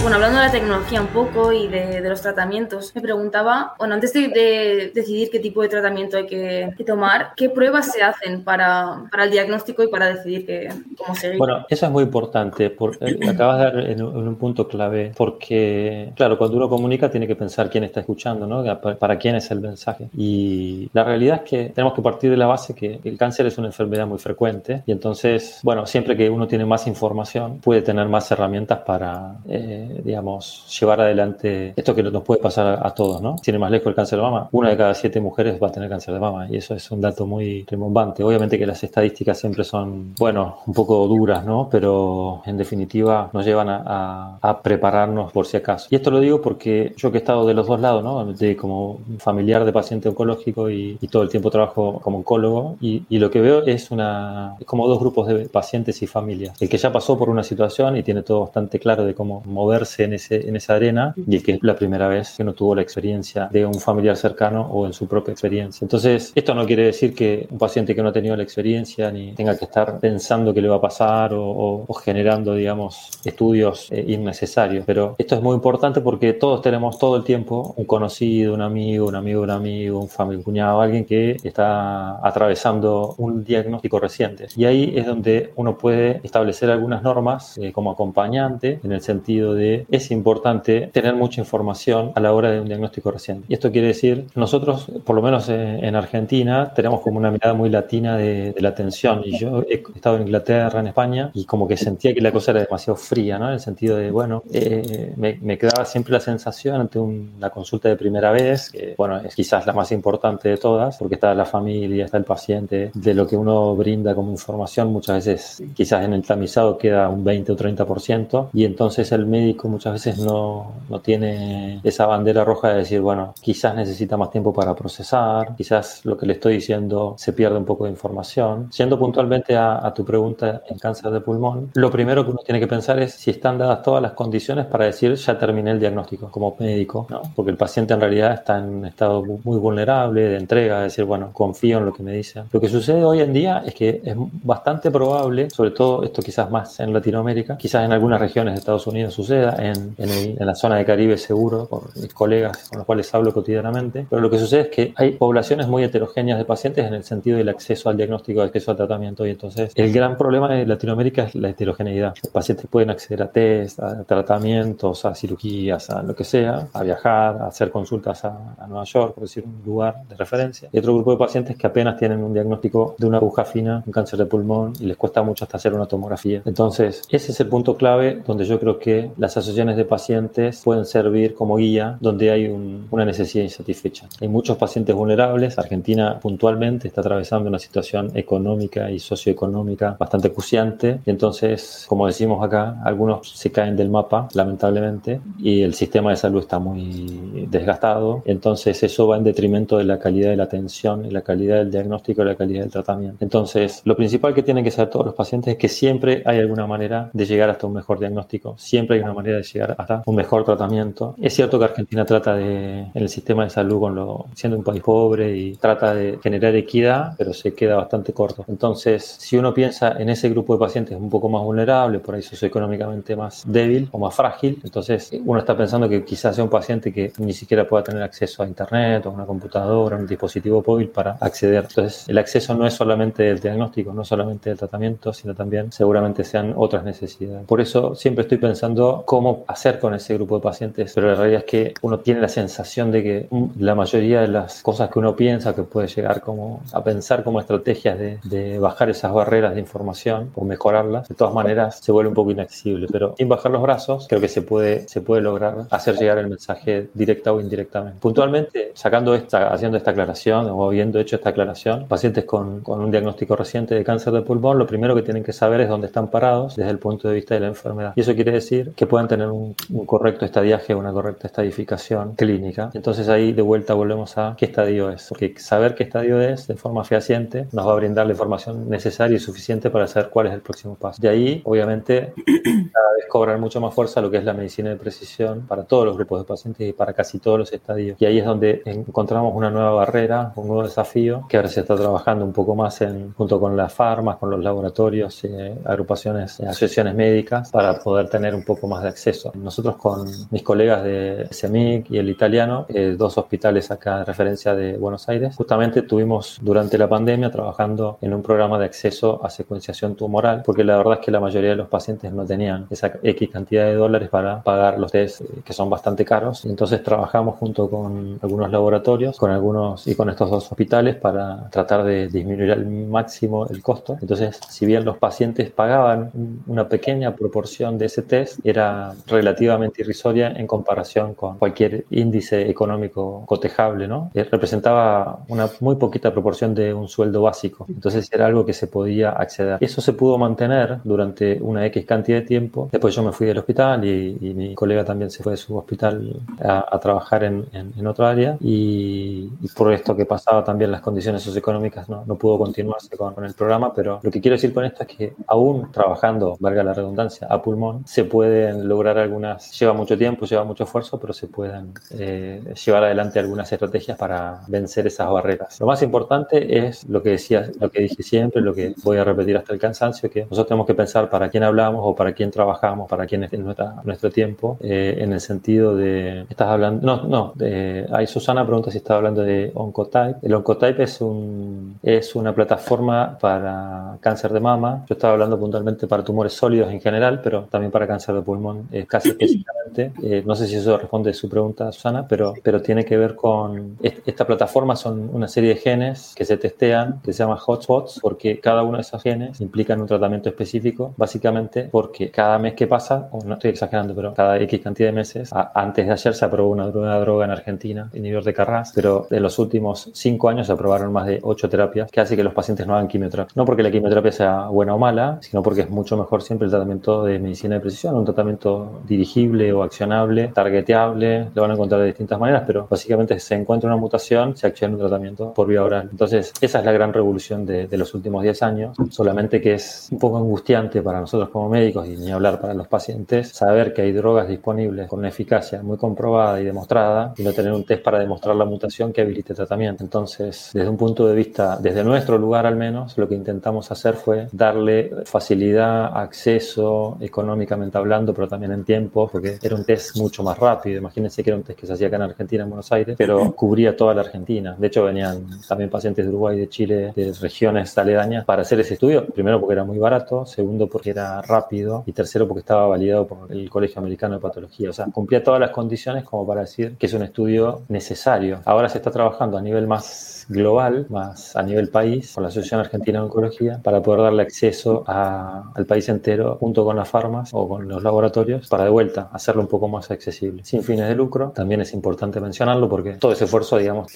Bueno, 0.00 0.14
hablando 0.14 0.38
de 0.38 0.46
la 0.46 0.52
tecnología 0.52 1.00
un 1.00 1.08
poco 1.08 1.52
y 1.52 1.66
de, 1.66 2.00
los 2.08 2.22
tratamientos, 2.22 2.92
me 2.94 3.02
preguntaba, 3.02 3.74
bueno, 3.78 3.94
antes 3.94 4.12
de, 4.12 4.92
decidir 4.94 5.28
qué 5.28 5.40
tipo 5.40 5.60
de 5.60 5.68
tratamiento 5.68 6.16
hay 6.16 6.26
que, 6.26 6.72
tomar, 6.86 7.32
¿qué 7.36 7.50
pruebas 7.50 7.92
se 7.92 8.02
hacen 8.02 8.44
para, 8.44 9.02
para, 9.10 9.24
el 9.24 9.30
diagnóstico 9.32 9.82
y 9.82 9.88
para 9.88 10.06
decidir 10.14 10.46
que, 10.46 10.68
cómo 10.96 11.14
seguir? 11.16 11.38
Bueno, 11.38 11.66
eso 11.68 11.86
es 11.86 11.92
muy 11.92 12.04
importante, 12.04 12.70
porque 12.70 13.18
acabas 13.28 13.58
de 13.58 13.64
dar 13.64 13.90
en 13.90 14.02
un, 14.02 14.36
punto 14.36 14.68
clave, 14.68 15.12
porque, 15.16 16.12
claro, 16.14 16.38
cuando 16.38 16.56
uno 16.56 16.68
comunica 16.68 17.10
tiene 17.10 17.26
que 17.26 17.34
pensar 17.34 17.68
quién 17.68 17.82
está 17.82 18.00
escuchando, 18.00 18.46
¿no? 18.46 18.80
Para 18.80 19.18
quién 19.18 19.34
es 19.34 19.50
el 19.50 19.60
mensaje. 19.60 20.08
Y 20.16 20.88
la 20.92 21.02
realidad 21.02 21.42
es 21.42 21.50
que 21.50 21.64
tenemos 21.70 21.94
que 21.94 22.02
partir 22.02 22.30
de 22.30 22.36
la 22.36 22.46
base 22.46 22.72
que 22.72 23.00
el 23.02 23.18
cáncer 23.18 23.46
es 23.46 23.58
una 23.58 23.66
enfermedad 23.66 24.06
muy 24.06 24.18
frecuente 24.18 24.84
y 24.86 24.92
entonces, 24.92 25.58
bueno, 25.64 25.86
siempre 25.86 26.16
que 26.16 26.30
uno 26.30 26.46
tiene 26.46 26.64
más 26.64 26.86
información, 26.86 27.58
puede 27.58 27.82
tener 27.82 28.06
más 28.08 28.30
herramientas 28.30 28.78
para... 28.86 29.34
Eh, 29.48 29.87
digamos, 30.02 30.64
llevar 30.78 31.00
adelante 31.00 31.72
esto 31.76 31.94
que 31.94 32.02
nos 32.02 32.22
puede 32.22 32.40
pasar 32.40 32.80
a, 32.84 32.90
todos, 32.94 33.20
¿no? 33.20 33.36
Tiene 33.42 33.58
más 33.58 33.70
lejos 33.70 33.88
el 33.88 33.94
cáncer 33.94 34.18
de 34.18 34.22
mama. 34.22 34.48
Una 34.52 34.70
de 34.70 34.76
cada 34.76 34.94
siete 34.94 35.20
mujeres 35.20 35.60
va 35.62 35.68
a 35.68 35.72
tener 35.72 35.88
cáncer 35.88 36.14
de 36.14 36.20
mama 36.20 36.46
y 36.50 36.56
eso 36.56 36.74
es 36.74 36.90
un 36.90 37.00
dato 37.00 37.26
muy 37.26 37.64
remombante. 37.68 38.22
Obviamente 38.22 38.58
que 38.58 38.66
las 38.66 38.82
estadísticas 38.82 39.38
siempre 39.38 39.64
son, 39.64 40.14
bueno, 40.18 40.58
un 40.66 40.74
poco 40.74 41.06
duras, 41.06 41.44
¿no? 41.44 41.68
Pero 41.70 42.42
en 42.46 42.56
definitiva 42.56 43.30
nos 43.32 43.44
llevan 43.44 43.68
a, 43.70 44.60
prepararnos 44.62 45.32
por 45.32 45.46
si 45.46 45.56
acaso. 45.56 45.88
Y 45.90 45.96
esto 45.96 46.10
lo 46.10 46.20
digo 46.20 46.40
porque 46.40 46.92
yo 46.96 47.10
que 47.10 47.18
he 47.18 47.20
estado 47.20 47.46
de 47.46 47.54
los 47.54 47.66
dos 47.66 47.80
lados, 47.80 48.02
¿no? 48.02 48.32
De 48.32 48.56
como 48.56 48.98
familiar 49.18 49.64
de 49.64 49.72
paciente 49.72 50.08
oncológico 50.08 50.70
y, 50.70 50.98
todo 51.08 51.22
el 51.22 51.30
tiempo 51.30 51.50
trabajo 51.50 52.00
como 52.02 52.18
oncólogo 52.18 52.76
y, 52.82 53.02
y, 53.08 53.18
lo 53.18 53.30
que 53.30 53.40
veo 53.40 53.64
es 53.64 53.90
una, 53.90 54.56
es 54.60 54.66
como 54.66 54.86
dos 54.86 55.00
grupos 55.00 55.26
de 55.26 55.48
pacientes 55.48 56.02
y 56.02 56.06
familias. 56.06 56.60
El 56.60 56.68
que 56.68 56.76
ya 56.76 56.92
pasó 56.92 57.18
por 57.18 57.30
una 57.30 57.42
situación 57.42 57.96
y 57.96 58.02
tiene 58.02 58.22
todo 58.22 58.40
bastante 58.40 58.78
claro 58.78 59.04
de 59.06 59.14
cómo 59.14 59.42
mover 59.46 59.77
en, 59.98 60.14
ese, 60.14 60.48
en 60.48 60.56
esa 60.56 60.74
arena 60.74 61.14
y 61.26 61.40
que 61.40 61.52
es 61.52 61.58
la 61.62 61.76
primera 61.76 62.08
vez 62.08 62.34
que 62.36 62.44
no 62.44 62.52
tuvo 62.54 62.74
la 62.74 62.82
experiencia 62.82 63.48
de 63.50 63.64
un 63.64 63.74
familiar 63.74 64.16
cercano 64.16 64.62
o 64.62 64.86
en 64.86 64.92
su 64.92 65.06
propia 65.06 65.32
experiencia. 65.32 65.84
Entonces, 65.84 66.32
esto 66.34 66.54
no 66.54 66.66
quiere 66.66 66.84
decir 66.84 67.14
que 67.14 67.46
un 67.50 67.58
paciente 67.58 67.94
que 67.94 68.02
no 68.02 68.08
ha 68.08 68.12
tenido 68.12 68.36
la 68.36 68.42
experiencia 68.42 69.10
ni 69.10 69.32
tenga 69.32 69.56
que 69.56 69.64
estar 69.64 69.98
pensando 69.98 70.52
qué 70.54 70.60
le 70.60 70.68
va 70.68 70.76
a 70.76 70.80
pasar 70.80 71.32
o, 71.34 71.86
generando, 72.04 72.54
digamos, 72.54 73.10
estudios 73.24 73.88
eh, 73.90 74.04
innecesarios. 74.08 74.84
Pero 74.86 75.14
esto 75.18 75.34
es 75.34 75.42
muy 75.42 75.54
importante 75.54 76.00
porque 76.00 76.32
todos 76.32 76.62
tenemos 76.62 76.98
todo 76.98 77.16
el 77.16 77.24
tiempo 77.24 77.74
un 77.76 77.84
conocido, 77.84 78.54
un 78.54 78.62
amigo, 78.62 79.06
un 79.06 79.16
amigo, 79.16 79.42
un 79.42 79.50
amigo, 79.50 80.00
un 80.00 80.08
familiar, 80.08 80.38
un 80.38 80.44
cuñado, 80.44 80.80
alguien 80.80 81.04
que 81.04 81.36
está 81.42 82.26
atravesando 82.26 83.14
un 83.18 83.44
diagnóstico 83.44 83.98
reciente. 83.98 84.46
Y 84.56 84.64
ahí 84.64 84.92
es 84.96 85.06
donde 85.06 85.52
uno 85.56 85.76
puede 85.76 86.20
establecer 86.22 86.70
algunas 86.70 87.02
normas 87.02 87.58
eh, 87.58 87.72
como 87.72 87.90
acompañante 87.90 88.80
en 88.82 88.92
el 88.92 89.00
sentido 89.00 89.54
de 89.54 89.67
es 89.90 90.10
importante 90.10 90.88
tener 90.92 91.14
mucha 91.14 91.40
información 91.40 92.12
a 92.14 92.20
la 92.20 92.32
hora 92.32 92.50
de 92.50 92.60
un 92.60 92.68
diagnóstico 92.68 93.10
reciente. 93.10 93.46
Y 93.48 93.54
esto 93.54 93.70
quiere 93.70 93.88
decir, 93.88 94.26
nosotros, 94.34 94.86
por 95.04 95.16
lo 95.16 95.22
menos 95.22 95.48
en, 95.48 95.94
Argentina, 95.96 96.72
tenemos 96.74 97.00
como 97.00 97.18
una 97.18 97.30
mirada 97.30 97.54
muy 97.54 97.70
latina 97.70 98.16
de, 98.16 98.54
la 98.58 98.70
atención. 98.70 99.22
Y 99.24 99.38
yo 99.38 99.62
he 99.68 99.82
estado 99.94 100.16
en 100.16 100.22
Inglaterra, 100.22 100.80
en 100.80 100.88
España, 100.88 101.30
y 101.34 101.44
como 101.44 101.66
que 101.66 101.76
sentía 101.76 102.14
que 102.14 102.20
la 102.20 102.32
cosa 102.32 102.50
era 102.52 102.60
demasiado 102.60 102.96
fría, 102.96 103.38
¿no? 103.38 103.48
En 103.48 103.54
el 103.54 103.60
sentido 103.60 103.96
de, 103.96 104.10
bueno, 104.10 104.42
eh, 104.52 105.12
me, 105.16 105.58
quedaba 105.58 105.84
siempre 105.84 106.12
la 106.12 106.20
sensación 106.20 106.80
ante 106.80 106.98
una 106.98 107.50
consulta 107.50 107.88
de 107.88 107.96
primera 107.96 108.30
vez, 108.30 108.70
que, 108.70 108.94
bueno, 108.96 109.18
es 109.18 109.34
quizás 109.34 109.66
la 109.66 109.72
más 109.72 109.90
importante 109.92 110.48
de 110.48 110.56
todas, 110.56 110.96
porque 110.98 111.14
está 111.16 111.34
la 111.34 111.44
familia, 111.44 112.04
está 112.04 112.16
el 112.16 112.24
paciente, 112.24 112.90
de 112.94 113.14
lo 113.14 113.26
que 113.26 113.36
uno 113.36 113.74
brinda 113.74 114.14
como 114.14 114.30
información, 114.30 114.92
muchas 114.92 115.26
veces 115.26 115.62
quizás 115.74 116.04
en 116.04 116.12
el 116.12 116.22
tamizado 116.22 116.78
queda 116.78 117.08
un 117.08 117.24
20 117.24 117.52
o 117.52 117.56
30%, 117.56 118.48
y 118.52 118.64
entonces 118.64 119.10
el 119.12 119.26
médico 119.26 119.57
muchas 119.66 119.94
veces 119.94 120.18
no, 120.18 120.74
no, 120.88 121.00
tiene 121.00 121.80
esa 121.82 122.06
bandera 122.06 122.44
roja 122.44 122.68
de 122.68 122.78
decir, 122.78 123.00
bueno, 123.00 123.34
quizás 123.40 123.74
necesita 123.74 124.16
más 124.16 124.30
tiempo 124.30 124.52
para 124.52 124.74
procesar, 124.74 125.56
quizás 125.56 126.04
lo 126.04 126.16
que 126.16 126.26
le 126.26 126.34
estoy 126.34 126.54
diciendo 126.54 127.14
se 127.18 127.32
pierde 127.32 127.56
un 127.56 127.64
poco 127.64 127.84
de 127.84 127.90
información. 127.90 128.68
Siendo 128.70 128.98
puntualmente 128.98 129.56
a, 129.56 129.92
tu 129.94 130.04
pregunta 130.04 130.62
en 130.68 130.78
cáncer 130.78 131.10
de 131.10 131.20
pulmón, 131.20 131.70
lo 131.74 131.90
primero 131.90 132.24
que 132.24 132.30
uno 132.30 132.40
tiene 132.44 132.60
que 132.60 132.66
pensar 132.66 132.98
es 133.00 133.14
si 133.14 133.30
están 133.30 133.58
dadas 133.58 133.82
todas 133.82 134.02
las 134.02 134.12
condiciones 134.12 134.66
para 134.66 134.84
decir, 134.84 135.14
ya 135.14 135.38
terminé 135.38 135.70
el 135.70 135.80
diagnóstico 135.80 136.30
como 136.30 136.54
médico, 136.58 137.06
¿no? 137.08 137.22
porque 137.34 137.50
el 137.50 137.56
paciente 137.56 137.94
en 137.94 138.00
realidad 138.00 138.34
está 138.34 138.58
en 138.58 138.68
un 138.68 138.86
estado 138.86 139.22
muy 139.22 139.58
vulnerable 139.58 140.20
de 140.20 140.36
entrega, 140.36 140.78
de 140.78 140.84
decir, 140.84 141.04
bueno, 141.04 141.30
confío 141.32 141.78
en 141.78 141.86
lo 141.86 141.92
que 141.92 142.02
me 142.02 142.12
dicen. 142.12 142.44
Lo 142.52 142.60
que 142.60 142.68
sucede 142.68 143.04
hoy 143.04 143.20
en 143.20 143.32
día 143.32 143.62
es 143.64 143.74
que 143.74 144.02
es 144.04 144.14
bastante 144.16 144.90
probable, 144.90 145.48
sobre 145.50 145.70
todo 145.70 146.02
esto 146.02 146.22
quizás 146.22 146.50
más 146.50 146.78
en 146.80 146.92
Latinoamérica, 146.92 147.56
quizás 147.56 147.84
en 147.84 147.92
algunas 147.92 148.20
regiones 148.20 148.54
de 148.54 148.58
Estados 148.58 148.86
Unidos 148.86 149.14
suceda, 149.14 149.47
en, 149.58 149.94
la 150.38 150.54
zona 150.54 150.76
de 150.76 150.84
Caribe 150.84 151.16
seguro, 151.18 151.66
por 151.66 151.96
mis 151.96 152.12
colegas 152.12 152.68
con 152.68 152.78
los 152.78 152.86
cuales 152.86 153.12
hablo 153.14 153.32
cotidianamente, 153.32 154.06
pero 154.08 154.22
lo 154.22 154.30
que 154.30 154.38
sucede 154.38 154.62
es 154.62 154.68
que 154.68 154.92
hay 154.96 155.12
poblaciones 155.12 155.68
muy 155.68 155.84
heterogéneas 155.84 156.38
de 156.38 156.44
pacientes 156.44 156.86
en 156.86 156.94
el 156.94 157.04
sentido 157.04 157.38
del 157.38 157.48
acceso 157.48 157.88
al 157.88 157.96
diagnóstico, 157.96 158.40
al 158.40 158.48
acceso 158.48 158.70
al 158.70 158.76
tratamiento, 158.76 159.26
y 159.26 159.30
entonces 159.30 159.72
el 159.74 159.92
gran 159.92 160.16
problema 160.16 160.52
de 160.52 160.66
Latinoamérica 160.66 161.24
es 161.24 161.34
la 161.34 161.50
heterogeneidad. 161.50 162.14
Los 162.22 162.32
pacientes 162.32 162.66
pueden 162.70 162.90
acceder 162.90 163.22
a 163.22 163.30
test, 163.30 163.80
a 163.80 164.04
tratamientos, 164.04 165.04
a 165.04 165.14
cirugías, 165.14 165.90
a 165.90 166.02
lo 166.02 166.14
que 166.14 166.24
sea, 166.24 166.68
a 166.72 166.82
viajar, 166.82 167.36
a 167.42 167.46
hacer 167.48 167.70
consultas 167.70 168.24
a, 168.24 168.54
a 168.58 168.66
Nueva 168.66 168.84
York, 168.84 169.14
por 169.14 169.24
decir 169.24 169.44
un 169.44 169.62
lugar 169.64 170.02
de 170.08 170.16
referencia. 170.16 170.68
Y 170.72 170.78
otro 170.78 170.94
grupo 170.94 171.12
de 171.12 171.18
pacientes 171.18 171.56
que 171.56 171.66
apenas 171.66 171.96
tienen 171.98 172.22
un 172.22 172.32
diagnóstico 172.32 172.94
de 172.98 173.06
una 173.06 173.18
aguja 173.18 173.44
fina, 173.44 173.82
un 173.86 173.92
cáncer 173.92 174.18
de 174.18 174.26
pulmón, 174.26 174.72
y 174.80 174.86
les 174.86 174.96
cuesta 174.96 175.22
mucho 175.22 175.44
hasta 175.44 175.56
hacer 175.56 175.74
una 175.74 175.86
tomografía. 175.86 176.42
Entonces, 176.44 177.02
ese 177.10 177.32
es 177.32 177.40
el 177.40 177.48
punto 177.48 177.76
clave 177.76 178.22
donde 178.26 178.44
yo 178.44 178.58
creo 178.58 178.78
que 178.78 179.10
las 179.16 179.36
asociaciones 179.38 179.76
de 179.76 179.84
pacientes 179.84 180.62
pueden 180.64 180.84
servir 180.84 181.34
como 181.34 181.56
guía 181.56 181.96
donde 182.00 182.30
hay 182.30 182.46
una 182.46 183.04
necesidad 183.04 183.44
insatisfecha. 183.44 184.08
Hay 184.20 184.28
muchos 184.28 184.56
pacientes 184.56 184.94
vulnerables. 184.94 185.58
Argentina 185.58 186.18
puntualmente 186.20 186.88
está 186.88 187.00
atravesando 187.00 187.48
una 187.48 187.58
situación 187.58 188.10
económica 188.14 188.90
y 188.90 188.98
socioeconómica 188.98 189.96
bastante 189.98 190.28
acuciante. 190.28 191.00
Y 191.06 191.10
entonces, 191.10 191.84
como 191.88 192.06
decimos 192.06 192.44
acá, 192.44 192.80
algunos 192.84 193.30
se 193.30 193.50
caen 193.50 193.76
del 193.76 193.90
mapa, 193.90 194.28
lamentablemente, 194.34 195.20
y 195.38 195.62
el 195.62 195.74
sistema 195.74 196.10
de 196.10 196.16
salud 196.16 196.40
está 196.40 196.58
muy 196.58 197.46
desgastado. 197.50 198.22
Entonces, 198.24 198.82
eso 198.82 199.06
va 199.08 199.16
en 199.16 199.24
detrimento 199.24 199.78
de 199.78 199.84
la 199.84 199.98
calidad 199.98 200.30
de 200.30 200.36
la 200.36 200.44
atención, 200.44 201.04
y 201.04 201.10
la 201.10 201.22
calidad 201.22 201.58
del 201.58 201.70
diagnóstico 201.70 202.22
y 202.22 202.24
la 202.24 202.34
calidad 202.34 202.62
del 202.62 202.70
tratamiento. 202.70 203.18
Entonces, 203.20 203.82
lo 203.84 203.96
principal 203.96 204.34
que 204.34 204.42
tienen 204.42 204.64
que 204.64 204.70
saber 204.70 204.90
todos 204.90 205.06
los 205.06 205.14
pacientes 205.14 205.52
es 205.52 205.58
que 205.58 205.68
siempre 205.68 206.22
hay 206.24 206.38
alguna 206.38 206.66
manera 206.66 207.10
de 207.12 207.26
llegar 207.26 207.50
hasta 207.50 207.66
un 207.66 207.74
mejor 207.74 207.98
diagnóstico, 207.98 208.54
siempre 208.58 208.96
hay 208.96 209.02
una 209.02 209.14
manera 209.14 209.27
de 209.36 209.42
llegar 209.42 209.74
hasta 209.78 210.02
un 210.06 210.16
mejor 210.16 210.44
tratamiento. 210.44 211.14
Es 211.20 211.34
cierto 211.34 211.58
que 211.58 211.66
Argentina 211.66 212.04
trata 212.04 212.34
de, 212.34 212.80
en 212.80 212.90
el 212.94 213.08
sistema 213.08 213.44
de 213.44 213.50
salud, 213.50 213.80
con 213.80 213.94
lo, 213.94 214.26
siendo 214.34 214.56
un 214.56 214.64
país 214.64 214.82
pobre 214.82 215.36
y 215.36 215.56
trata 215.56 215.94
de 215.94 216.18
generar 216.22 216.54
equidad, 216.54 217.14
pero 217.16 217.32
se 217.32 217.54
queda 217.54 217.76
bastante 217.76 218.12
corto. 218.12 218.44
Entonces, 218.48 219.04
si 219.18 219.36
uno 219.36 219.52
piensa 219.54 219.96
en 219.98 220.08
ese 220.08 220.28
grupo 220.28 220.54
de 220.54 220.60
pacientes 220.60 220.96
un 220.96 221.10
poco 221.10 221.28
más 221.28 221.42
vulnerable, 221.42 221.98
por 221.98 222.14
ahí 222.14 222.22
socioeconómicamente 222.22 223.16
más 223.16 223.44
débil 223.46 223.88
o 223.92 223.98
más 223.98 224.14
frágil, 224.14 224.60
entonces 224.64 225.10
uno 225.24 225.40
está 225.40 225.56
pensando 225.56 225.88
que 225.88 226.04
quizás 226.04 226.34
sea 226.34 226.44
un 226.44 226.50
paciente 226.50 226.92
que 226.92 227.12
ni 227.18 227.32
siquiera 227.32 227.66
pueda 227.66 227.84
tener 227.84 228.02
acceso 228.02 228.42
a 228.42 228.46
internet 228.46 229.06
o 229.06 229.10
a 229.10 229.12
una 229.12 229.26
computadora, 229.26 229.96
a 229.96 230.00
un 230.00 230.06
dispositivo 230.06 230.62
móvil 230.66 230.88
para 230.88 231.12
acceder. 231.20 231.66
Entonces, 231.68 232.08
el 232.08 232.18
acceso 232.18 232.54
no 232.54 232.66
es 232.66 232.74
solamente 232.74 233.28
el 233.28 233.40
diagnóstico, 233.40 233.92
no 233.92 234.04
solamente 234.04 234.50
el 234.50 234.58
tratamiento, 234.58 235.12
sino 235.12 235.34
también 235.34 235.72
seguramente 235.72 236.24
sean 236.24 236.54
otras 236.56 236.84
necesidades. 236.84 237.46
Por 237.46 237.60
eso 237.60 237.94
siempre 237.94 238.22
estoy 238.22 238.38
pensando 238.38 239.02
cómo 239.04 239.17
hacer 239.46 239.78
con 239.78 239.94
ese 239.94 240.14
grupo 240.14 240.36
de 240.36 240.42
pacientes, 240.42 240.92
pero 240.94 241.08
la 241.08 241.14
realidad 241.14 241.40
es 241.40 241.44
que 241.44 241.74
uno 241.82 242.00
tiene 242.00 242.20
la 242.20 242.28
sensación 242.28 242.90
de 242.90 243.02
que 243.02 243.28
la 243.58 243.74
mayoría 243.74 244.20
de 244.20 244.28
las 244.28 244.62
cosas 244.62 244.90
que 244.90 244.98
uno 244.98 245.14
piensa 245.16 245.54
que 245.54 245.62
puede 245.62 245.88
llegar 245.88 246.20
como 246.20 246.62
a 246.72 246.82
pensar 246.82 247.24
como 247.24 247.40
estrategias 247.40 247.98
de, 247.98 248.58
bajar 248.58 248.90
esas 248.90 249.12
barreras 249.12 249.54
de 249.54 249.60
información 249.60 250.30
o 250.34 250.44
mejorarlas, 250.44 251.08
de 251.08 251.14
todas 251.14 251.32
maneras 251.34 251.78
se 251.80 251.92
vuelve 251.92 252.08
un 252.08 252.14
poco 252.14 252.30
inaccesible, 252.30 252.86
pero 252.90 253.14
sin 253.16 253.28
bajar 253.28 253.52
los 253.52 253.62
brazos 253.62 254.06
creo 254.08 254.20
que 254.20 254.28
se 254.28 254.42
puede, 254.42 254.88
se 254.88 255.00
puede 255.00 255.22
lograr 255.22 255.66
hacer 255.70 255.96
llegar 255.96 256.18
el 256.18 256.28
mensaje 256.28 256.88
directa 256.94 257.32
o 257.32 257.40
indirectamente. 257.40 258.00
Puntualmente, 258.00 258.72
sacando 258.74 259.14
esta, 259.14 259.48
haciendo 259.48 259.76
esta 259.76 259.92
aclaración 259.92 260.48
o 260.50 260.66
habiendo 260.66 260.98
hecho 260.98 261.16
esta 261.16 261.30
aclaración, 261.30 261.86
pacientes 261.88 262.24
con, 262.24 262.60
con 262.60 262.80
un 262.80 262.90
diagnóstico 262.90 263.36
reciente 263.36 263.74
de 263.74 263.84
cáncer 263.84 264.12
de 264.12 264.22
pulmón, 264.22 264.58
lo 264.58 264.66
primero 264.66 264.94
que 264.94 265.02
tienen 265.02 265.22
que 265.22 265.32
saber 265.32 265.60
es 265.60 265.68
dónde 265.68 265.86
están 265.86 266.08
parados 266.08 266.56
desde 266.56 266.70
el 266.70 266.78
punto 266.78 267.08
de 267.08 267.14
vista 267.14 267.34
de 267.34 267.40
la 267.40 267.48
enfermedad. 267.48 267.92
Y 267.96 268.00
eso 268.00 268.14
quiere 268.14 268.32
decir 268.32 268.72
que 268.74 268.86
puedan 268.98 269.08
tener 269.08 269.28
un, 269.28 269.54
un 269.70 269.86
correcto 269.86 270.24
estadiaje, 270.24 270.74
una 270.74 270.92
correcta 270.92 271.28
estadificación 271.28 272.16
clínica. 272.16 272.70
Entonces 272.74 273.08
ahí 273.08 273.32
de 273.32 273.42
vuelta 273.42 273.74
volvemos 273.74 274.18
a 274.18 274.34
qué 274.36 274.46
estadio 274.46 274.90
es, 274.90 275.06
porque 275.08 275.34
saber 275.38 275.76
qué 275.76 275.84
estadio 275.84 276.20
es 276.20 276.48
de 276.48 276.56
forma 276.56 276.82
fehaciente 276.82 277.46
nos 277.52 277.66
va 277.66 277.72
a 277.72 277.76
brindar 277.76 278.06
la 278.06 278.12
información 278.12 278.68
necesaria 278.68 279.16
y 279.16 279.20
suficiente 279.20 279.70
para 279.70 279.86
saber 279.86 280.10
cuál 280.10 280.26
es 280.26 280.32
el 280.32 280.40
próximo 280.40 280.74
paso. 280.74 281.00
De 281.00 281.08
ahí, 281.08 281.42
obviamente, 281.44 282.12
cada 282.72 282.92
vez 282.96 283.06
cobrar 283.08 283.38
mucho 283.38 283.60
más 283.60 283.72
fuerza 283.72 284.00
lo 284.00 284.10
que 284.10 284.18
es 284.18 284.24
la 284.24 284.32
medicina 284.32 284.70
de 284.70 284.76
precisión 284.76 285.46
para 285.46 285.64
todos 285.64 285.84
los 285.84 285.96
grupos 285.96 286.20
de 286.20 286.24
pacientes 286.24 286.68
y 286.68 286.72
para 286.72 286.92
casi 286.92 287.18
todos 287.18 287.38
los 287.38 287.52
estadios. 287.52 287.96
Y 288.00 288.04
ahí 288.04 288.18
es 288.18 288.24
donde 288.24 288.62
encontramos 288.64 289.32
una 289.34 289.50
nueva 289.50 289.70
barrera, 289.72 290.32
un 290.36 290.48
nuevo 290.48 290.64
desafío 290.64 291.24
que 291.28 291.36
ahora 291.36 291.48
se 291.48 291.60
está 291.60 291.76
trabajando 291.76 292.24
un 292.24 292.32
poco 292.32 292.54
más 292.54 292.80
en, 292.80 293.12
junto 293.14 293.38
con 293.38 293.56
las 293.56 293.72
farmas, 293.72 294.16
con 294.16 294.30
los 294.30 294.40
laboratorios, 294.40 295.22
eh, 295.24 295.54
agrupaciones, 295.64 296.40
asociaciones 296.40 296.94
médicas 296.94 297.50
para 297.50 297.78
poder 297.78 298.08
tener 298.08 298.34
un 298.34 298.44
poco 298.44 298.66
más 298.66 298.82
de 298.82 298.87
acceso. 298.88 299.32
Nosotros 299.34 299.76
con 299.76 300.08
mis 300.30 300.42
colegas 300.42 300.82
de 300.84 301.28
CEMIC 301.30 301.90
y 301.90 301.98
el 301.98 302.08
italiano, 302.08 302.66
eh, 302.68 302.94
dos 302.96 303.18
hospitales 303.18 303.70
acá 303.70 303.98
de 303.98 304.04
referencia 304.04 304.54
de 304.54 304.76
Buenos 304.76 305.08
Aires, 305.08 305.36
justamente 305.36 305.82
tuvimos 305.82 306.38
durante 306.42 306.78
la 306.78 306.88
pandemia 306.88 307.30
trabajando 307.30 307.98
en 308.00 308.14
un 308.14 308.22
programa 308.22 308.58
de 308.58 308.66
acceso 308.66 309.24
a 309.24 309.30
secuenciación 309.30 309.94
tumoral, 309.94 310.42
porque 310.44 310.64
la 310.64 310.76
verdad 310.76 310.94
es 310.94 311.00
que 311.00 311.10
la 311.10 311.20
mayoría 311.20 311.50
de 311.50 311.56
los 311.56 311.68
pacientes 311.68 312.12
no 312.12 312.24
tenían 312.24 312.66
esa 312.70 312.92
X 313.02 313.28
cantidad 313.30 313.64
de 313.64 313.74
dólares 313.74 314.08
para 314.08 314.42
pagar 314.42 314.78
los 314.78 314.92
test 314.92 315.22
que 315.44 315.52
son 315.52 315.70
bastante 315.70 316.04
caros. 316.04 316.44
Entonces 316.44 316.82
trabajamos 316.82 317.36
junto 317.36 317.68
con 317.70 318.18
algunos 318.22 318.50
laboratorios, 318.50 319.16
con 319.16 319.30
algunos 319.30 319.86
y 319.86 319.94
con 319.94 320.08
estos 320.10 320.30
dos 320.30 320.50
hospitales 320.50 320.96
para 320.96 321.48
tratar 321.50 321.84
de 321.84 322.08
disminuir 322.08 322.52
al 322.52 322.66
máximo 322.66 323.46
el 323.46 323.62
costo. 323.62 323.96
Entonces, 324.00 324.38
si 324.48 324.66
bien 324.66 324.84
los 324.84 324.98
pacientes 324.98 325.50
pagaban 325.50 326.10
una 326.46 326.68
pequeña 326.68 327.14
proporción 327.14 327.78
de 327.78 327.86
ese 327.86 328.02
test, 328.02 328.38
era 328.44 328.77
relativamente 329.06 329.82
irrisoria 329.82 330.32
en 330.32 330.46
comparación 330.46 331.14
con 331.14 331.38
cualquier 331.38 331.84
índice 331.90 332.48
económico 332.48 333.24
cotejable, 333.26 333.88
¿no? 333.88 334.10
Eh, 334.14 334.24
representaba 334.24 335.20
una 335.28 335.48
muy 335.60 335.76
poquita 335.76 336.12
proporción 336.12 336.54
de 336.54 336.72
un 336.74 336.88
sueldo 336.88 337.22
básico. 337.22 337.66
Entonces 337.68 338.08
era 338.12 338.26
algo 338.26 338.44
que 338.44 338.52
se 338.52 338.66
podía 338.66 339.10
acceder. 339.10 339.58
Eso 339.60 339.80
se 339.80 339.92
pudo 339.92 340.18
mantener 340.18 340.78
durante 340.84 341.38
una 341.40 341.64
X 341.66 341.84
cantidad 341.86 342.18
de 342.18 342.26
tiempo. 342.26 342.68
Después 342.70 342.94
yo 342.94 343.02
me 343.02 343.12
fui 343.12 343.26
del 343.26 343.38
hospital 343.38 343.84
y, 343.84 344.18
y 344.20 344.34
mi 344.34 344.54
colega 344.54 344.84
también 344.84 345.10
se 345.10 345.22
fue 345.22 345.32
de 345.32 345.36
su 345.36 345.56
hospital 345.56 346.20
a, 346.40 346.64
a 346.74 346.78
trabajar 346.80 347.24
en, 347.24 347.46
en, 347.52 347.72
en, 347.76 347.86
otra 347.86 348.10
área 348.10 348.36
y, 348.40 349.30
y, 349.40 349.48
por 349.48 349.72
esto 349.72 349.96
que 349.96 350.04
pasaba 350.04 350.44
también 350.44 350.70
las 350.70 350.80
condiciones 350.80 351.22
socioeconómicas 351.22 351.88
no, 351.88 352.04
no 352.06 352.14
pudo 352.16 352.38
continuarse 352.38 352.96
con, 352.96 353.14
con, 353.14 353.24
el 353.24 353.34
programa, 353.34 353.72
pero 353.74 354.00
lo 354.02 354.10
que 354.10 354.20
quiero 354.20 354.36
decir 354.36 354.52
con 354.52 354.64
esto 354.64 354.84
es 354.84 354.88
que 354.88 355.12
aún 355.26 355.70
trabajando, 355.72 356.36
valga 356.40 356.62
la 356.62 356.74
redundancia, 356.74 357.26
a 357.28 357.42
pulmón, 357.42 357.84
se 357.86 358.04
pueden 358.04 358.67
lograr 358.68 358.98
algunas, 358.98 359.58
lleva 359.58 359.72
mucho 359.72 359.96
tiempo, 359.96 360.26
lleva 360.26 360.44
mucho 360.44 360.64
esfuerzo, 360.64 360.98
pero 361.00 361.12
se 361.12 361.26
pueden 361.26 361.72
eh, 361.90 362.54
llevar 362.64 362.84
adelante 362.84 363.18
algunas 363.18 363.50
estrategias 363.50 363.96
para 363.98 364.42
vencer 364.48 364.86
esas 364.86 365.10
barreras. 365.10 365.58
Lo 365.60 365.66
más 365.66 365.82
importante 365.82 366.66
es 366.66 366.88
lo 366.88 367.02
que 367.02 367.10
decía, 367.10 367.50
lo 367.60 367.70
que 367.70 367.82
dije 367.82 368.02
siempre, 368.02 368.40
lo 368.42 368.54
que 368.54 368.74
voy 368.82 368.98
a 368.98 369.04
repetir 369.04 369.36
hasta 369.36 369.52
el 369.52 369.58
cansancio, 369.58 370.10
que 370.10 370.22
nosotros 370.22 370.48
tenemos 370.48 370.66
que 370.66 370.74
pensar 370.74 371.08
para 371.10 371.28
quién 371.28 371.42
hablamos 371.42 371.80
o 371.84 371.94
para 371.94 372.12
quién 372.12 372.30
trabajamos, 372.30 372.88
para 372.88 373.06
quién 373.06 373.24
es 373.24 373.32
nuestra, 373.32 373.76
nuestro 373.84 374.10
tiempo, 374.10 374.58
eh, 374.60 374.96
en 374.98 375.12
el 375.12 375.20
sentido 375.20 375.76
de, 375.76 376.26
estás 376.28 376.48
hablando, 376.48 376.86
no, 376.86 377.04
no, 377.04 377.32
de, 377.34 377.86
ahí 377.92 378.06
Susana 378.06 378.44
pregunta 378.44 378.70
si 378.70 378.78
estás 378.78 378.96
hablando 378.96 379.22
de 379.22 379.50
Oncotype. 379.54 380.18
El 380.22 380.34
Oncotype 380.34 380.82
es, 380.82 381.00
un, 381.00 381.78
es 381.82 382.14
una 382.14 382.34
plataforma 382.34 383.18
para 383.20 383.96
cáncer 384.00 384.32
de 384.32 384.40
mama. 384.40 384.84
Yo 384.88 384.94
estaba 384.94 385.12
hablando 385.14 385.38
puntualmente 385.38 385.86
para 385.86 386.04
tumores 386.04 386.32
sólidos 386.32 386.70
en 386.70 386.80
general, 386.80 387.20
pero 387.22 387.44
también 387.50 387.70
para 387.70 387.86
cáncer 387.86 388.14
de 388.14 388.22
pulmón, 388.22 388.57
casi 388.86 389.10
específicamente. 389.10 389.92
Eh, 390.02 390.22
no 390.24 390.34
sé 390.34 390.46
si 390.46 390.56
eso 390.56 390.76
responde 390.78 391.10
a 391.10 391.14
su 391.14 391.28
pregunta, 391.28 391.70
Susana, 391.72 392.06
pero, 392.08 392.34
pero 392.42 392.62
tiene 392.62 392.84
que 392.84 392.96
ver 392.96 393.14
con, 393.14 393.76
esta 393.82 394.26
plataforma 394.26 394.76
son 394.76 395.10
una 395.12 395.28
serie 395.28 395.50
de 395.50 395.56
genes 395.56 396.14
que 396.16 396.24
se 396.24 396.36
testean, 396.36 397.00
que 397.02 397.12
se 397.12 397.22
llama 397.22 397.38
hotspots, 397.44 397.98
porque 398.00 398.40
cada 398.40 398.62
uno 398.62 398.78
de 398.78 398.82
esos 398.82 399.02
genes 399.02 399.40
implican 399.40 399.80
un 399.80 399.86
tratamiento 399.86 400.28
específico, 400.28 400.94
básicamente 400.96 401.68
porque 401.70 402.10
cada 402.10 402.38
mes 402.38 402.54
que 402.54 402.66
pasa, 402.66 403.08
o 403.12 403.20
no 403.24 403.34
estoy 403.34 403.50
exagerando, 403.50 403.94
pero 403.94 404.14
cada 404.14 404.38
X 404.38 404.60
cantidad 404.60 404.88
de 404.88 404.92
meses, 404.92 405.30
antes 405.54 405.86
de 405.86 405.92
ayer 405.92 406.14
se 406.14 406.24
aprobó 406.24 406.50
una, 406.50 406.66
una 406.66 406.98
droga 407.00 407.24
en 407.24 407.30
Argentina, 407.30 407.90
inhibidor 407.92 408.24
de 408.24 408.34
Carras, 408.34 408.72
pero 408.74 409.06
en 409.10 409.22
los 409.22 409.38
últimos 409.38 409.90
cinco 409.92 410.28
años 410.28 410.46
se 410.46 410.52
aprobaron 410.52 410.92
más 410.92 411.06
de 411.06 411.20
ocho 411.22 411.48
terapias 411.48 411.90
que 411.90 412.00
hace 412.00 412.16
que 412.16 412.24
los 412.24 412.34
pacientes 412.34 412.66
no 412.66 412.74
hagan 412.74 412.88
quimioterapia. 412.88 413.32
No 413.34 413.44
porque 413.44 413.62
la 413.62 413.70
quimioterapia 413.70 414.12
sea 414.12 414.46
buena 414.48 414.74
o 414.74 414.78
mala, 414.78 415.18
sino 415.20 415.42
porque 415.42 415.62
es 415.62 415.70
mucho 415.70 415.96
mejor 415.96 416.22
siempre 416.22 416.46
el 416.46 416.50
tratamiento 416.50 417.04
de 417.04 417.18
medicina 417.18 417.56
de 417.56 417.60
precisión, 417.60 417.96
un 417.96 418.04
tratamiento 418.04 418.47
dirigible 418.86 419.52
o 419.52 419.62
accionable, 419.62 420.28
targeteable, 420.28 421.28
lo 421.34 421.42
van 421.42 421.50
a 421.52 421.54
encontrar 421.54 421.80
de 421.80 421.88
distintas 421.88 422.18
maneras, 422.18 422.44
pero 422.46 422.66
básicamente 422.68 423.18
se 423.18 423.34
encuentra 423.34 423.68
una 423.68 423.76
mutación, 423.76 424.36
se 424.36 424.46
acciona 424.46 424.74
un 424.74 424.80
tratamiento 424.80 425.32
por 425.34 425.46
vía 425.46 425.62
oral. 425.62 425.88
Entonces, 425.90 426.32
esa 426.40 426.58
es 426.58 426.64
la 426.64 426.72
gran 426.72 426.92
revolución 426.92 427.44
de, 427.46 427.66
de 427.66 427.76
los 427.78 427.94
últimos 427.94 428.22
10 428.22 428.42
años, 428.42 428.76
solamente 428.90 429.40
que 429.40 429.54
es 429.54 429.88
un 429.90 429.98
poco 429.98 430.18
angustiante 430.18 430.82
para 430.82 431.00
nosotros 431.00 431.28
como 431.30 431.48
médicos 431.48 431.86
y 431.88 431.96
ni 431.96 432.10
hablar 432.10 432.40
para 432.40 432.54
los 432.54 432.68
pacientes, 432.68 433.28
saber 433.28 433.72
que 433.72 433.82
hay 433.82 433.92
drogas 433.92 434.28
disponibles 434.28 434.88
con 434.88 435.00
una 435.00 435.08
eficacia 435.08 435.62
muy 435.62 435.76
comprobada 435.76 436.40
y 436.40 436.44
demostrada 436.44 437.14
y 437.16 437.22
no 437.22 437.32
tener 437.32 437.52
un 437.52 437.64
test 437.64 437.82
para 437.82 437.98
demostrar 437.98 438.36
la 438.36 438.44
mutación 438.44 438.92
que 438.92 439.02
habilite 439.02 439.34
tratamiento. 439.34 439.82
Entonces, 439.84 440.50
desde 440.52 440.68
un 440.68 440.76
punto 440.76 441.06
de 441.06 441.14
vista, 441.14 441.58
desde 441.60 441.84
nuestro 441.84 442.18
lugar 442.18 442.46
al 442.46 442.56
menos, 442.56 442.96
lo 442.98 443.08
que 443.08 443.14
intentamos 443.14 443.70
hacer 443.70 443.94
fue 443.94 444.28
darle 444.32 444.90
facilidad, 445.04 445.96
acceso, 445.96 446.96
económicamente 447.00 447.78
hablando, 447.78 448.14
pero 448.14 448.28
también 448.28 448.37
también 448.38 448.52
en 448.52 448.64
tiempo, 448.64 449.08
porque 449.10 449.36
era 449.42 449.56
un 449.56 449.64
test 449.64 449.96
mucho 449.96 450.22
más 450.22 450.38
rápido. 450.38 450.78
Imagínense 450.78 451.24
que 451.24 451.30
era 451.30 451.36
un 451.36 451.42
test 451.42 451.58
que 451.58 451.66
se 451.66 451.72
hacía 451.72 451.88
acá 451.88 451.96
en 451.96 452.02
Argentina, 452.02 452.44
en 452.44 452.50
Buenos 452.50 452.70
Aires, 452.70 452.94
pero 452.96 453.32
cubría 453.32 453.76
toda 453.76 453.94
la 453.94 454.02
Argentina. 454.02 454.54
De 454.56 454.68
hecho, 454.68 454.84
venían 454.84 455.26
también 455.48 455.68
pacientes 455.68 456.04
de 456.04 456.10
Uruguay, 456.10 456.38
de 456.38 456.48
Chile, 456.48 456.92
de 456.94 457.12
regiones 457.20 457.76
aledañas 457.76 458.24
para 458.24 458.42
hacer 458.42 458.60
ese 458.60 458.74
estudio. 458.74 459.06
Primero 459.06 459.40
porque 459.40 459.54
era 459.54 459.64
muy 459.64 459.78
barato, 459.78 460.24
segundo 460.24 460.68
porque 460.68 460.90
era 460.90 461.20
rápido 461.22 461.82
y 461.84 461.92
tercero 461.92 462.28
porque 462.28 462.40
estaba 462.40 462.68
validado 462.68 463.08
por 463.08 463.32
el 463.32 463.50
Colegio 463.50 463.80
Americano 463.80 464.14
de 464.14 464.20
Patología. 464.20 464.70
O 464.70 464.72
sea, 464.72 464.86
cumplía 464.86 465.24
todas 465.24 465.40
las 465.40 465.50
condiciones 465.50 466.04
como 466.04 466.24
para 466.24 466.42
decir 466.42 466.76
que 466.78 466.86
es 466.86 466.94
un 466.94 467.02
estudio 467.02 467.62
necesario. 467.68 468.40
Ahora 468.44 468.68
se 468.68 468.78
está 468.78 468.92
trabajando 468.92 469.36
a 469.36 469.42
nivel 469.42 469.66
más 469.66 470.26
global, 470.28 470.86
más 470.90 471.34
a 471.34 471.42
nivel 471.42 471.70
país, 471.70 472.12
con 472.14 472.22
la 472.22 472.28
Asociación 472.28 472.60
Argentina 472.60 473.00
de 473.00 473.06
Oncología, 473.06 473.60
para 473.62 473.82
poder 473.82 474.02
darle 474.02 474.22
acceso 474.22 474.84
al 474.86 475.66
país 475.66 475.88
entero 475.88 476.36
junto 476.38 476.64
con 476.64 476.76
las 476.76 476.88
farmas 476.88 477.30
o 477.32 477.48
con 477.48 477.66
los 477.66 477.82
laboratorios 477.82 478.27
para 478.48 478.64
de 478.64 478.70
vuelta 478.70 479.08
hacerlo 479.12 479.42
un 479.42 479.48
poco 479.48 479.68
más 479.68 479.90
accesible. 479.90 480.44
Sin 480.44 480.62
fines 480.62 480.88
de 480.88 480.94
lucro, 480.94 481.32
también 481.34 481.60
es 481.60 481.72
importante 481.72 482.20
mencionarlo 482.20 482.68
porque 482.68 482.94
todo 482.94 483.12
ese 483.12 483.24
esfuerzo, 483.24 483.58
digamos, 483.58 483.92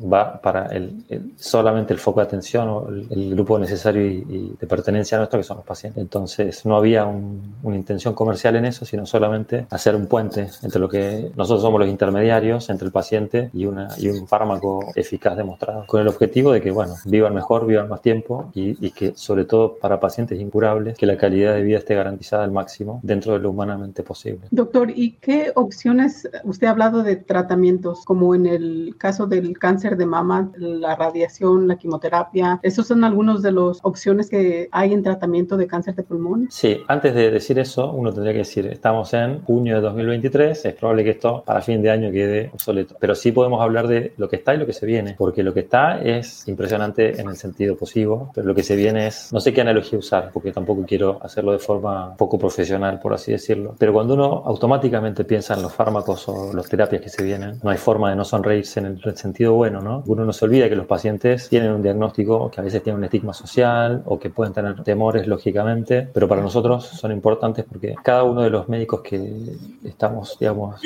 va 0.00 0.40
para 0.40 0.66
el, 0.66 1.04
solamente 1.36 1.92
el 1.92 1.98
foco 1.98 2.20
de 2.20 2.26
atención 2.26 2.68
o 2.68 2.88
el, 2.88 3.34
grupo 3.34 3.58
necesario 3.58 4.04
y, 4.06 4.54
de 4.60 4.66
pertenencia 4.66 5.18
nuestro 5.18 5.38
que 5.38 5.44
son 5.44 5.56
los 5.56 5.66
pacientes. 5.66 6.00
Entonces, 6.00 6.64
no 6.66 6.76
había 6.76 7.04
una 7.04 7.76
intención 7.76 8.14
comercial 8.14 8.56
en 8.56 8.66
eso, 8.66 8.84
sino 8.84 9.06
solamente 9.06 9.66
hacer 9.70 9.96
un 9.96 10.06
puente 10.06 10.48
entre 10.62 10.80
lo 10.80 10.88
que 10.88 11.32
nosotros 11.36 11.62
somos 11.62 11.80
los 11.80 11.88
intermediarios 11.88 12.68
entre 12.70 12.86
el 12.86 12.92
paciente 12.92 13.50
y, 13.52 13.66
una, 13.66 13.88
y 13.98 14.08
un 14.08 14.26
fármaco 14.26 14.92
eficaz 14.94 15.36
demostrado 15.36 15.84
con 15.86 16.00
el 16.00 16.08
objetivo 16.08 16.52
de 16.52 16.60
que, 16.60 16.70
bueno, 16.70 16.94
vivan 17.04 17.34
mejor, 17.34 17.66
vivan 17.66 17.88
más 17.88 18.02
tiempo 18.02 18.50
y, 18.54 18.90
que, 18.90 19.12
sobre 19.16 19.44
todo 19.44 19.76
para 19.76 20.00
pacientes 20.00 20.40
incurables, 20.40 20.96
que 20.96 21.06
la 21.06 21.16
calidad 21.16 21.54
de 21.54 21.62
vida 21.62 21.78
esté 21.78 21.94
garantizada 21.94 22.44
al 22.44 22.52
máximo 22.52 23.00
dentro 23.02 23.32
de 23.32 23.38
lo 23.38 23.52
humanamente 23.64 24.02
posible. 24.02 24.46
Doctor, 24.50 24.90
¿y 24.94 25.12
qué 25.12 25.52
opciones, 25.54 26.28
usted 26.44 26.66
ha 26.66 26.70
hablado 26.70 27.02
de 27.02 27.16
tratamientos, 27.16 28.04
como 28.04 28.34
en 28.34 28.46
el 28.46 28.94
caso 28.98 29.26
del 29.26 29.58
cáncer 29.58 29.96
de 29.96 30.06
mama, 30.06 30.50
la 30.56 30.94
radiación, 30.96 31.66
la 31.66 31.76
quimioterapia, 31.76 32.60
¿esos 32.62 32.86
son 32.86 33.04
algunos 33.04 33.42
de 33.42 33.52
las 33.52 33.80
opciones 33.82 34.28
que 34.28 34.68
hay 34.70 34.92
en 34.92 35.02
tratamiento 35.02 35.56
de 35.56 35.66
cáncer 35.66 35.94
de 35.94 36.02
pulmón? 36.02 36.48
Sí, 36.50 36.78
antes 36.88 37.14
de 37.14 37.30
decir 37.30 37.58
eso, 37.58 37.90
uno 37.92 38.12
tendría 38.12 38.32
que 38.32 38.40
decir, 38.40 38.66
estamos 38.66 39.12
en 39.14 39.42
junio 39.42 39.76
de 39.76 39.80
2023, 39.80 40.64
es 40.64 40.74
probable 40.74 41.04
que 41.04 41.10
esto 41.10 41.42
para 41.44 41.60
fin 41.60 41.82
de 41.82 41.90
año 41.90 42.10
quede 42.10 42.50
obsoleto, 42.52 42.96
pero 42.98 43.14
sí 43.14 43.32
podemos 43.32 43.60
hablar 43.60 43.88
de 43.88 44.12
lo 44.16 44.28
que 44.28 44.36
está 44.36 44.54
y 44.54 44.58
lo 44.58 44.66
que 44.66 44.72
se 44.72 44.86
viene, 44.86 45.14
porque 45.16 45.42
lo 45.42 45.54
que 45.54 45.60
está 45.60 46.00
es 46.00 46.46
impresionante 46.48 47.20
en 47.20 47.28
el 47.28 47.36
sentido 47.36 47.76
positivo, 47.76 48.30
pero 48.34 48.46
lo 48.46 48.54
que 48.54 48.62
se 48.62 48.76
viene 48.76 49.06
es, 49.06 49.32
no 49.32 49.40
sé 49.40 49.52
qué 49.52 49.60
analogía 49.60 49.98
usar, 49.98 50.30
porque 50.32 50.52
tampoco 50.52 50.84
quiero 50.86 51.18
hacerlo 51.22 51.52
de 51.52 51.58
forma 51.58 52.16
poco 52.16 52.38
profesional, 52.38 53.00
por 53.00 53.14
así 53.14 53.32
decirlo, 53.32 53.53
pero 53.78 53.92
cuando 53.92 54.14
uno 54.14 54.42
automáticamente 54.44 55.24
piensa 55.24 55.54
en 55.54 55.62
los 55.62 55.72
fármacos 55.72 56.28
o 56.28 56.52
las 56.52 56.68
terapias 56.68 57.02
que 57.02 57.08
se 57.08 57.22
vienen, 57.22 57.58
no 57.62 57.70
hay 57.70 57.78
forma 57.78 58.10
de 58.10 58.16
no 58.16 58.24
sonreírse 58.24 58.80
en 58.80 58.86
el 58.86 59.16
sentido 59.16 59.54
bueno, 59.54 59.80
¿no? 59.80 60.02
Uno 60.06 60.24
no 60.24 60.32
se 60.32 60.44
olvida 60.44 60.68
que 60.68 60.76
los 60.76 60.86
pacientes 60.86 61.48
tienen 61.48 61.72
un 61.72 61.82
diagnóstico 61.82 62.50
que 62.50 62.60
a 62.60 62.64
veces 62.64 62.82
tiene 62.82 62.98
un 62.98 63.04
estigma 63.04 63.32
social 63.32 64.02
o 64.06 64.18
que 64.18 64.30
pueden 64.30 64.52
tener 64.52 64.82
temores, 64.82 65.26
lógicamente, 65.26 66.08
pero 66.12 66.28
para 66.28 66.42
nosotros 66.42 66.84
son 66.84 67.12
importantes 67.12 67.64
porque 67.64 67.94
cada 68.02 68.24
uno 68.24 68.42
de 68.42 68.50
los 68.50 68.68
médicos 68.68 69.00
que 69.02 69.56
estamos, 69.84 70.36
digamos, 70.38 70.80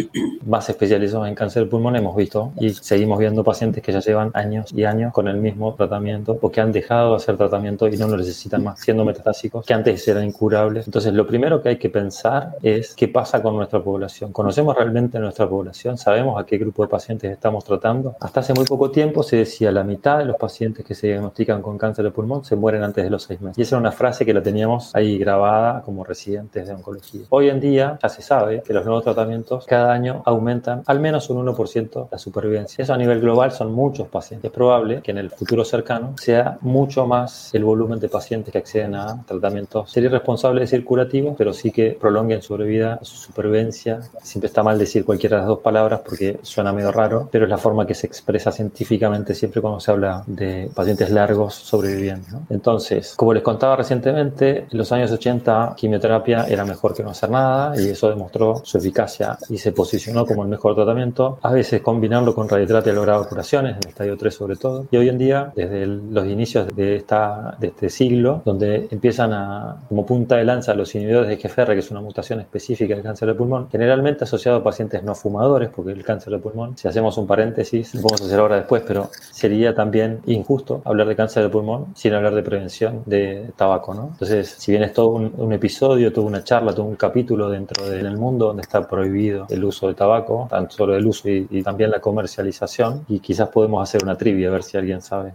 más 0.47 0.69
especializados 0.69 1.29
en 1.29 1.35
cáncer 1.35 1.65
de 1.65 1.71
pulmón 1.71 1.97
hemos 1.97 2.17
visto 2.17 2.53
y 2.59 2.71
seguimos 2.71 3.19
viendo 3.19 3.45
pacientes 3.45 3.83
que 3.83 3.93
ya 3.93 4.01
llevan 4.01 4.31
años 4.35 4.73
y 4.73 4.85
años 4.85 5.13
con 5.13 5.29
el 5.29 5.37
mismo 5.37 5.75
tratamiento 5.75 6.39
o 6.41 6.51
que 6.51 6.61
han 6.61 6.73
dejado 6.73 7.11
de 7.11 7.17
hacer 7.17 7.37
tratamiento 7.37 7.89
y 7.89 7.97
no 7.97 8.09
lo 8.09 8.17
necesitan 8.17 8.65
más, 8.65 8.81
siendo 8.81 9.05
metastásicos, 9.05 9.65
que 9.65 9.75
antes 9.75 10.07
eran 10.09 10.25
incurables. 10.25 10.87
Entonces, 10.87 11.13
lo 11.13 11.27
primero 11.27 11.63
que 11.63 11.71
hay 11.71 11.77
que 11.77 11.91
pensar 11.91 12.57
es 12.63 12.95
qué 12.95 13.09
pasa 13.09 13.43
con 13.43 13.57
nuestra 13.57 13.83
población. 13.83 14.33
¿Conocemos 14.33 14.77
realmente 14.77 15.19
nuestra 15.19 15.49
población? 15.49 15.99
¿Sabemos 15.99 16.41
a 16.41 16.47
qué 16.47 16.59
grupo 16.59 16.83
de 16.83 16.89
pacientes 16.89 17.31
estamos 17.31 17.65
tratando? 17.65 18.17
Hasta 18.21 18.41
hace 18.41 18.55
muy 18.55 18.65
poco 18.65 18.91
tiempo 18.91 19.23
se 19.23 19.37
decía 19.37 19.73
la 19.73 19.85
mitad 19.85 20.19
de 20.19 20.25
los 20.25 20.37
pacientes 20.37 20.85
que 20.85 20.95
se 20.95 21.09
diagnostican 21.09 21.63
con 21.63 21.79
cáncer 21.79 22.05
de 22.05 22.11
pulmón 22.11 22.45
se 22.45 22.57
mueren 22.57 22.83
antes 22.83 23.05
de 23.05 23.11
los 23.11 23.23
seis 23.23 23.41
meses. 23.41 23.59
Y 23.59 23.63
esa 23.63 23.77
era 23.77 23.81
una 23.81 23.93
frase 23.93 24.25
que 24.25 24.35
la 24.35 24.43
teníamos 24.43 24.95
ahí 24.95 25.19
grabada 25.19 25.83
como 25.83 26.05
residentes 26.05 26.67
de 26.67 26.75
oncología. 26.75 27.23
Hoy 27.31 27.49
en 27.49 27.61
día 27.61 27.99
ya 28.03 28.09
se 28.09 28.23
sabe 28.23 28.63
que 28.63 28.73
los 28.73 28.85
nuevos 28.85 29.05
tratamientos 29.05 29.67
cada 29.67 29.93
año 29.93 30.23
aumentan 30.25 30.83
al 30.87 31.01
menos 31.01 31.31
un 31.31 31.47
1% 31.47 32.09
la 32.11 32.19
supervivencia. 32.19 32.83
Eso 32.83 32.95
a 32.95 32.99
nivel 32.99 33.21
global 33.21 33.53
son 33.53 33.73
muchos 33.73 34.09
pacientes 34.09 34.51
probable 34.51 35.01
que 35.03 35.11
en 35.11 35.19
el 35.19 35.31
futuro 35.31 35.65
cercano 35.65 36.15
sea 36.19 36.59
mucho 36.61 37.07
más 37.07 37.55
el 37.55 37.65
volumen 37.65 37.99
de 38.01 38.09
pacientes 38.09 38.53
que 38.53 38.59
acceden 38.59 38.95
a 38.95 39.25
tratamientos. 39.27 39.91
Sería 39.91 40.09
irresponsable 40.09 40.61
decir 40.61 40.85
curativos, 40.85 41.35
pero 41.37 41.53
sí 41.53 41.71
que 41.71 41.97
prolonguen 41.99 42.43
su 42.43 42.48
sobrevida, 42.49 42.99
su 43.03 43.17
supervivencia. 43.17 44.01
Siempre 44.23 44.49
está 44.49 44.63
mal 44.63 44.79
decir 44.79 45.05
cualquiera 45.05 45.37
de 45.37 45.41
las 45.43 45.49
dos 45.49 45.61
palabras 45.61 46.01
porque 46.05 46.39
suena 46.43 46.73
medio 46.73 46.91
raro, 46.91 47.29
pero 47.31 47.45
es 47.45 47.51
la 47.51 47.59
forma 47.59 47.87
que 47.87 47.95
se 47.95 48.07
expresa 48.07 48.51
científicamente 48.51 49.35
siempre 49.35 49.61
cuando 49.61 49.81
se 49.81 49.91
habla 49.91 50.25
de 50.27 50.71
pacientes 50.75 51.11
largos 51.11 51.55
sobreviviendo. 51.55 52.43
Entonces, 52.49 53.15
como 53.17 53.35
les 53.35 53.43
contaba 53.43 53.77
recientemente, 53.77 54.67
en 54.71 54.79
los 54.79 54.91
años 54.93 55.11
80 55.11 55.75
quimioterapia 55.77 56.47
era 56.49 56.65
mejor 56.65 56.95
que 56.95 57.03
no 57.03 57.11
hacer 57.11 57.31
nada 57.31 57.79
y 57.81 57.89
eso 57.91 58.09
demostró 58.09 58.63
su 58.65 58.79
eficacia 58.79 59.37
y 59.49 59.59
se 59.59 59.73
posicionó 59.73 60.25
como 60.25 60.43
el 60.43 60.49
mejor 60.49 60.75
tratamiento. 60.75 61.39
A 61.43 61.53
veces 61.53 61.83
combinarlo 61.83 62.35
con 62.35 62.49
radioterapia 62.49 62.93
lograba 62.93 63.29
curaciones 63.29 63.73
en 63.73 63.83
el 63.83 63.89
estadio 63.89 64.17
3 64.17 64.35
sobre 64.35 64.57
todo. 64.57 64.87
Y 64.91 64.97
hoy 64.97 65.09
en 65.09 65.19
día, 65.19 65.53
desde 65.55 65.87
los 65.87 66.27
inicios 66.27 66.75
de, 66.75 66.97
esta, 66.97 67.57
de 67.59 67.69
este 67.69 67.91
siglo, 67.91 68.43
donde 68.45 68.89
empiezan 68.91 69.33
a, 69.33 69.77
como 69.89 70.07
punta 70.07 70.37
de 70.37 70.45
lanza, 70.45 70.75
los 70.75 70.95
inhibidores 70.95 71.29
de 71.29 71.37
GFR, 71.37 71.75
que 71.75 71.81
es 71.81 71.91
una 71.91 72.01
mutación 72.01 72.38
específica 72.41 72.95
del 72.95 73.03
cáncer 73.03 73.29
de 73.29 73.35
pulmón, 73.35 73.69
generalmente 73.71 74.25
asociado 74.25 74.59
a 74.59 74.63
pacientes 74.63 75.03
no 75.03 75.15
fumadores, 75.15 75.71
porque 75.75 75.93
el 75.93 76.05
cáncer 76.05 76.33
de 76.33 76.39
pulmón, 76.39 76.77
si 76.77 76.89
hacemos 76.89 77.17
un 77.19 77.27
paréntesis, 77.27 77.95
lo 77.95 78.03
podemos 78.03 78.23
hacer 78.23 78.41
ahora 78.41 78.57
después, 78.57 78.83
pero 78.87 79.11
sería 79.13 79.75
también 79.75 80.21
injusto 80.27 80.83
hablar 80.85 81.09
de 81.09 81.17
cáncer 81.17 81.43
de 81.45 81.49
pulmón 81.49 81.87
sin 81.95 82.15
hablar 82.15 82.35
de 82.35 82.43
prevención 82.43 83.03
de 83.07 83.51
tabaco, 83.57 83.95
¿no? 83.95 84.09
Entonces, 84.13 84.49
si 84.59 84.73
bien 84.73 84.83
es 84.83 84.93
todo 84.93 85.09
un, 85.09 85.53
episodio, 85.53 86.13
toda 86.13 86.27
una 86.27 86.45
charla, 86.45 86.73
todo 86.73 86.85
un 86.85 86.97
capítulo 86.97 87.49
dentro 87.49 87.89
del 87.89 88.17
mundo 88.17 88.47
donde 88.49 88.63
está 88.63 88.87
prohibido 88.87 89.47
el 89.49 89.65
uso 89.65 89.89
de 89.89 89.95
tabaco, 89.95 90.47
tanto 90.51 90.77
solo 90.77 90.95
el 90.95 91.07
uso 91.07 91.29
y, 91.29 91.47
y 91.51 91.63
también 91.63 91.91
la 91.91 92.01
comercialización, 92.01 93.05
y 93.09 93.19
quizás 93.21 93.49
podemos 93.49 93.83
hacer 93.83 94.03
una 94.05 94.17
trivia 94.17 94.49
a 94.49 94.53
ver 94.53 94.63
si 94.63 94.77
alguien 94.77 95.01
sabe. 95.01 95.33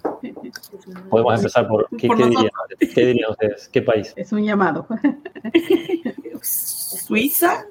Podemos 1.10 1.36
empezar 1.36 1.68
por, 1.68 1.88
¿qué, 1.98 2.08
dirían, 2.08 3.32
ustedes? 3.32 3.70
¿Qué 3.70 3.82
país? 3.82 4.14
Es 4.16 4.32
un 4.32 4.44
llamado. 4.44 4.88
¿Suiza? 7.14 7.66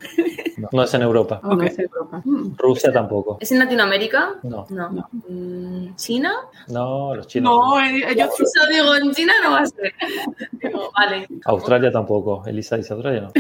No, 0.70 0.84
es 0.84 0.94
en 0.94 1.02
Europa. 1.02 1.40
Mm. 1.42 2.54
Rusia 2.56 2.92
tampoco. 2.92 3.38
¿Es 3.40 3.50
en 3.50 3.58
Latinoamérica? 3.58 4.34
No. 4.44 4.64
no. 4.70 5.08
Mm, 5.28 5.96
¿China? 5.96 6.32
No, 6.68 7.16
los 7.16 7.26
chinos. 7.26 7.52
No, 7.52 7.80
eh, 7.80 8.14
yo 8.16 8.28
digo, 8.70 8.94
en 8.94 9.12
China 9.12 9.32
no 9.42 9.50
va 9.50 9.60
a 9.62 9.66
ser. 9.66 9.92
vale. 10.96 11.26
Australia 11.44 11.90
tampoco. 11.90 12.44
Elisa 12.46 12.76
dice 12.76 12.92
Australia, 12.92 13.22
no. 13.22 13.32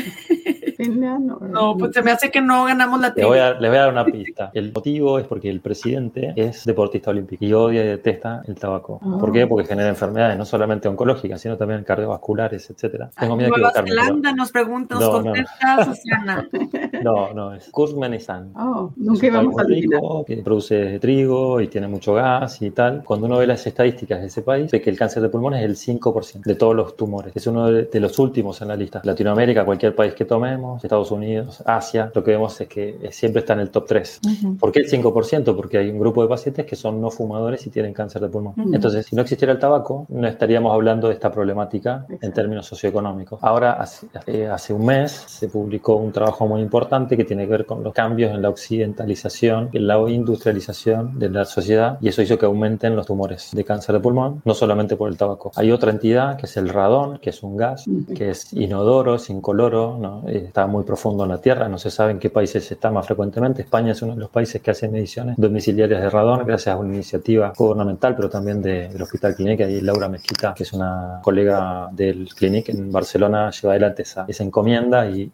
No, 0.88 1.76
pues 1.78 1.92
se 1.92 2.02
me 2.02 2.10
hace 2.10 2.30
que 2.30 2.40
no 2.40 2.64
ganamos 2.64 3.00
la 3.00 3.12
le 3.14 3.24
voy, 3.24 3.38
a, 3.38 3.54
le 3.54 3.68
voy 3.68 3.76
a 3.76 3.80
dar 3.82 3.92
una 3.92 4.04
pista. 4.04 4.50
El 4.54 4.72
motivo 4.72 5.18
es 5.18 5.26
porque 5.26 5.50
el 5.50 5.60
presidente 5.60 6.32
es 6.36 6.64
deportista 6.64 7.10
olímpico 7.10 7.44
y 7.44 7.52
odia 7.52 7.84
y 7.84 7.88
detesta 7.88 8.42
el 8.46 8.54
tabaco. 8.54 8.98
¿Por 8.98 9.32
qué? 9.32 9.46
Porque 9.46 9.66
genera 9.66 9.88
enfermedades 9.88 10.38
no 10.38 10.44
solamente 10.44 10.88
oncológicas, 10.88 11.40
sino 11.40 11.56
también 11.56 11.84
cardiovasculares, 11.84 12.70
etcétera. 12.70 13.10
Tengo 13.18 13.36
miedo 13.36 13.52
de 13.54 13.60
Nueva 13.60 13.72
Zelanda 13.72 14.32
nos 14.32 14.50
pregunta, 14.50 14.94
nos 14.94 15.04
no, 15.04 15.10
contesta 15.22 15.84
Susana. 15.84 16.48
No, 17.02 17.32
no, 17.34 17.54
es 17.54 17.68
Kurkmenistan. 17.70 18.52
Oh, 18.54 18.92
nunca 18.96 19.26
íbamos 19.26 19.58
a 19.58 19.64
rico, 19.64 20.24
que 20.24 20.36
produce 20.36 20.98
trigo 21.00 21.60
y 21.60 21.68
tiene 21.68 21.88
mucho 21.88 22.14
gas 22.14 22.62
y 22.62 22.70
tal. 22.70 23.02
Cuando 23.04 23.26
uno 23.26 23.38
ve 23.38 23.46
las 23.46 23.66
estadísticas 23.66 24.20
de 24.20 24.26
ese 24.28 24.42
país, 24.42 24.70
ve 24.70 24.80
que 24.80 24.90
el 24.90 24.96
cáncer 24.96 25.22
de 25.22 25.28
pulmón 25.28 25.54
es 25.54 25.64
el 25.64 25.76
5% 25.76 26.42
de 26.44 26.54
todos 26.54 26.76
los 26.76 26.96
tumores. 26.96 27.34
Es 27.34 27.46
uno 27.46 27.70
de, 27.70 27.84
de 27.84 28.00
los 28.00 28.18
últimos 28.18 28.60
en 28.62 28.68
la 28.68 28.76
lista. 28.76 29.00
Latinoamérica, 29.04 29.64
cualquier 29.64 29.94
país 29.94 30.14
que 30.14 30.24
tomemos, 30.24 30.82
Estados 30.84 31.10
Unidos, 31.10 31.62
Asia, 31.66 32.10
lo 32.14 32.22
que 32.22 32.32
vemos 32.32 32.60
es 32.60 32.68
que 32.68 33.08
siempre 33.10 33.40
está 33.40 33.54
en 33.54 33.60
el 33.60 33.70
top 33.70 33.86
3. 33.86 34.20
¿Por 34.58 34.72
qué 34.72 34.80
el 34.80 34.90
5%? 34.90 35.56
Porque 35.56 35.78
hay 35.78 35.90
un 35.90 35.98
grupo 35.98 36.22
de 36.22 36.28
pacientes 36.28 36.66
que 36.66 36.76
son 36.76 37.00
no 37.00 37.10
fumadores 37.10 37.66
y 37.66 37.70
tienen 37.70 37.92
cáncer 37.92 38.22
de 38.22 38.28
pulmón. 38.28 38.54
Entonces, 38.72 39.06
si 39.06 39.16
no 39.16 39.22
existiera 39.22 39.52
el 39.52 39.58
tabaco, 39.58 40.06
no 40.08 40.26
estaríamos 40.26 40.72
hablando 40.72 41.08
de 41.08 41.14
esta 41.14 41.30
problemática 41.30 42.06
en 42.20 42.32
términos 42.32 42.66
socioeconómicos. 42.66 43.38
Ahora, 43.42 43.72
hace, 43.72 44.06
eh, 44.26 44.46
hace, 44.46 44.72
un 44.72 44.86
mes, 44.86 45.12
se 45.12 45.48
publicó 45.48 45.96
un 45.96 46.12
trabajo 46.12 46.46
muy 46.46 46.60
importante 46.60 46.81
que 46.88 47.24
tiene 47.24 47.44
que 47.44 47.50
ver 47.50 47.66
con 47.66 47.82
los 47.82 47.92
cambios 47.92 48.32
en 48.32 48.42
la 48.42 48.48
occidentalización, 48.48 49.70
en 49.72 49.86
la 49.86 49.98
industrialización 50.08 51.18
de 51.18 51.30
la 51.30 51.44
sociedad 51.44 51.98
y 52.00 52.08
eso 52.08 52.22
hizo 52.22 52.38
que 52.38 52.46
aumenten 52.46 52.96
los 52.96 53.06
tumores 53.06 53.50
de 53.52 53.64
cáncer 53.64 53.94
de 53.94 54.00
pulmón, 54.00 54.42
no 54.44 54.54
solamente 54.54 54.96
por 54.96 55.08
el 55.08 55.16
tabaco. 55.16 55.52
Hay 55.56 55.70
otra 55.70 55.90
entidad 55.90 56.36
que 56.36 56.46
es 56.46 56.56
el 56.56 56.68
radón, 56.68 57.18
que 57.18 57.30
es 57.30 57.42
un 57.42 57.56
gas, 57.56 57.84
que 58.14 58.30
es 58.30 58.52
inodoro, 58.52 59.14
es 59.16 59.30
incoloro, 59.30 59.98
¿no? 59.98 60.28
está 60.28 60.66
muy 60.66 60.84
profundo 60.84 61.24
en 61.24 61.30
la 61.30 61.38
tierra, 61.38 61.68
no 61.68 61.78
se 61.78 61.90
sabe 61.90 62.12
en 62.12 62.18
qué 62.18 62.30
países 62.30 62.70
está 62.70 62.90
más 62.90 63.06
frecuentemente. 63.06 63.62
España 63.62 63.92
es 63.92 64.02
uno 64.02 64.14
de 64.14 64.20
los 64.20 64.30
países 64.30 64.60
que 64.60 64.70
hace 64.70 64.88
mediciones 64.88 65.36
domiciliarias 65.38 66.00
de 66.00 66.10
radón 66.10 66.44
gracias 66.46 66.74
a 66.74 66.78
una 66.78 66.94
iniciativa 66.94 67.52
gubernamental, 67.56 68.14
pero 68.14 68.28
también 68.28 68.60
del 68.60 69.00
Hospital 69.00 69.34
Clínica 69.34 69.68
y 69.68 69.80
Laura 69.80 70.08
Mezquita, 70.08 70.54
que 70.54 70.64
es 70.64 70.72
una 70.72 71.20
colega 71.22 71.88
del 71.92 72.28
Clinic 72.34 72.68
en 72.68 72.90
Barcelona, 72.90 73.50
lleva 73.50 73.72
adelante 73.72 74.02
esa, 74.02 74.24
esa 74.28 74.44
encomienda 74.44 75.08
y, 75.08 75.30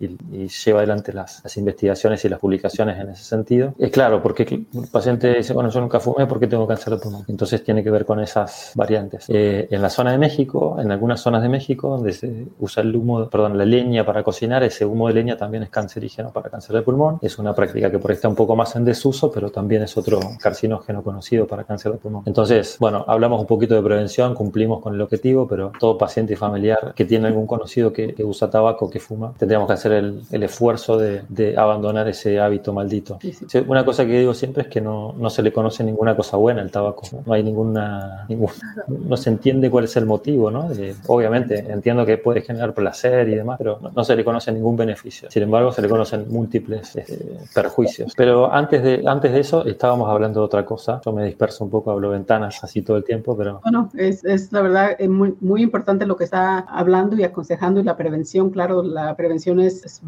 lleva 0.65 0.81
adelante 0.81 1.13
las, 1.13 1.38
las, 1.43 1.57
investigaciones 1.57 2.25
y 2.25 2.29
las 2.29 2.39
publicaciones 2.39 2.99
en 2.99 3.11
ese 3.11 3.25
sentido. 3.25 3.75
Es 3.79 3.91
claro, 3.91 4.23
porque 4.23 4.43
el 4.43 4.67
paciente 4.91 5.35
dice, 5.35 5.53
bueno, 5.53 5.71
yo 5.71 5.81
nunca 5.81 6.01
fumé, 6.01 6.27
¿por 6.27 6.39
qué 6.39 6.47
tengo 6.47 6.67
cáncer 6.67 6.95
de 6.95 7.01
pulmón? 7.01 7.25
Entonces 7.29 7.63
tiene 7.65 7.83
que 7.83 7.91
ver 7.91 8.05
con 8.05 8.21
esas 8.21 8.73
variantes. 8.75 9.27
Eh, 9.29 9.69
en 9.71 9.83
la 9.83 9.91
zona 9.91 10.13
de 10.13 10.19
México, 10.19 10.77
en 10.79 10.91
algunas 10.91 11.21
zonas 11.21 11.43
de 11.43 11.49
México, 11.49 11.89
donde 11.89 12.13
se 12.13 12.47
usa 12.59 12.83
el 12.83 12.95
humo, 12.95 13.29
perdón, 13.29 13.59
la 13.59 13.65
leña 13.65 14.05
para 14.05 14.23
cocinar, 14.23 14.63
ese 14.63 14.85
humo 14.85 15.09
de 15.09 15.15
leña 15.15 15.37
también 15.37 15.63
es 15.63 15.71
cancerígeno 15.71 16.33
para 16.33 16.51
cáncer 16.51 16.77
de 16.77 16.83
pulmón. 16.83 17.19
Es 17.23 17.39
una 17.39 17.55
práctica 17.55 17.91
que 17.91 17.99
por 17.99 18.11
ahí 18.11 18.17
está 18.17 18.29
un 18.29 18.37
poco 18.37 18.57
más 18.57 18.77
en 18.77 18.85
desuso, 18.85 19.31
pero 19.31 19.51
también 19.51 19.83
es 19.83 19.97
otro 19.97 20.21
carcinógeno 20.41 21.03
conocido 21.03 21.47
para 21.47 21.65
cáncer 21.65 21.93
de 21.93 21.99
pulmón. 21.99 22.23
Entonces, 22.27 22.77
bueno, 22.79 23.05
hablamos 23.07 23.41
un 23.41 23.47
poquito 23.47 23.75
de 23.75 23.83
prevención, 23.83 24.35
cumplimos 24.35 24.81
con 24.81 24.95
el 24.95 25.01
objetivo, 25.01 25.47
pero 25.47 25.73
todo 25.79 25.99
paciente 25.99 26.33
y 26.35 26.37
familiar 26.37 26.93
que 26.95 27.05
tiene 27.05 27.29
algún 27.29 27.47
conocido 27.47 27.93
que, 27.93 28.15
usa 28.25 28.51
tabaco, 28.51 28.91
que 28.91 29.01
fuma, 29.01 29.33
tendríamos 29.39 29.69
que 29.69 29.75
hacer 29.75 29.93
el, 29.93 30.23
el 30.31 30.43
esfuerzo 30.43 30.99
de, 30.99 31.23
de, 31.29 31.57
abandonar 31.57 32.09
ese 32.09 32.41
hábito 32.41 32.73
maldito. 32.73 33.19
Una 33.67 33.85
cosa 33.85 34.05
que 34.05 34.19
digo 34.19 34.35
siempre 34.35 34.63
es 34.63 34.69
que 34.69 34.81
no, 34.81 35.15
no, 35.19 35.31
se 35.31 35.43
le 35.43 35.53
conoce 35.53 35.85
ninguna 35.85 36.17
cosa 36.17 36.37
buena 36.37 36.63
al 36.63 36.71
tabaco. 36.71 37.03
No 37.25 37.33
hay 37.33 37.43
ninguna, 37.43 38.25
ninguna 38.29 38.53
no 38.89 39.17
se 39.17 39.31
entiende 39.31 39.71
cuál 39.71 39.85
es 39.85 39.97
el 39.97 40.07
motivo, 40.07 40.51
¿no? 40.51 40.69
obviamente, 41.07 41.59
entiendo 41.71 42.05
que 42.05 42.19
puede 42.19 42.43
generar 42.43 42.75
placer 42.75 43.29
y 43.29 43.35
demás, 43.35 43.57
pero 43.59 43.79
no, 43.95 44.05
se 44.05 44.17
le 44.17 44.25
conoce 44.25 44.53
ningún 44.53 44.77
beneficio. 44.77 45.31
Sin 45.31 45.43
embargo, 45.43 45.73
se 45.73 45.83
le 45.83 45.89
conocen 45.89 46.27
múltiples 46.29 46.97
eh, 46.97 47.39
perjuicios. 47.55 48.13
Pero 48.17 48.53
antes 48.53 48.83
de, 48.83 49.03
antes 49.07 49.33
de 49.33 49.41
eso, 49.41 49.65
estábamos 49.67 50.09
hablando 50.09 50.41
de 50.41 50.47
otra 50.47 50.65
cosa. 50.65 51.01
Yo 51.05 51.13
me 51.13 51.25
disperso 51.25 51.65
un 51.65 51.71
poco, 51.71 51.91
hablo 51.91 52.11
ventanas 52.11 52.63
así 52.63 52.83
todo 52.83 52.97
el 52.97 53.05
tiempo, 53.05 53.37
pero... 53.37 53.61
Bueno, 53.63 53.91
es, 53.95 54.25
es 54.25 54.53
la 54.53 54.63
verdad 54.63 54.97
es 54.99 55.09
muy, 55.09 55.35
muy 55.41 55.63
importante 55.63 56.07
lo 56.07 56.17
que 56.17 56.25
está 56.25 56.61
hablando 56.61 57.17
y 57.17 57.25
aconsejando 57.25 57.81
y 57.81 57.85
la 57.85 57.97
prevención, 57.97 58.51
claro, 58.51 58.83
la 58.83 59.17
prevención 59.17 59.61
es, 59.61 60.01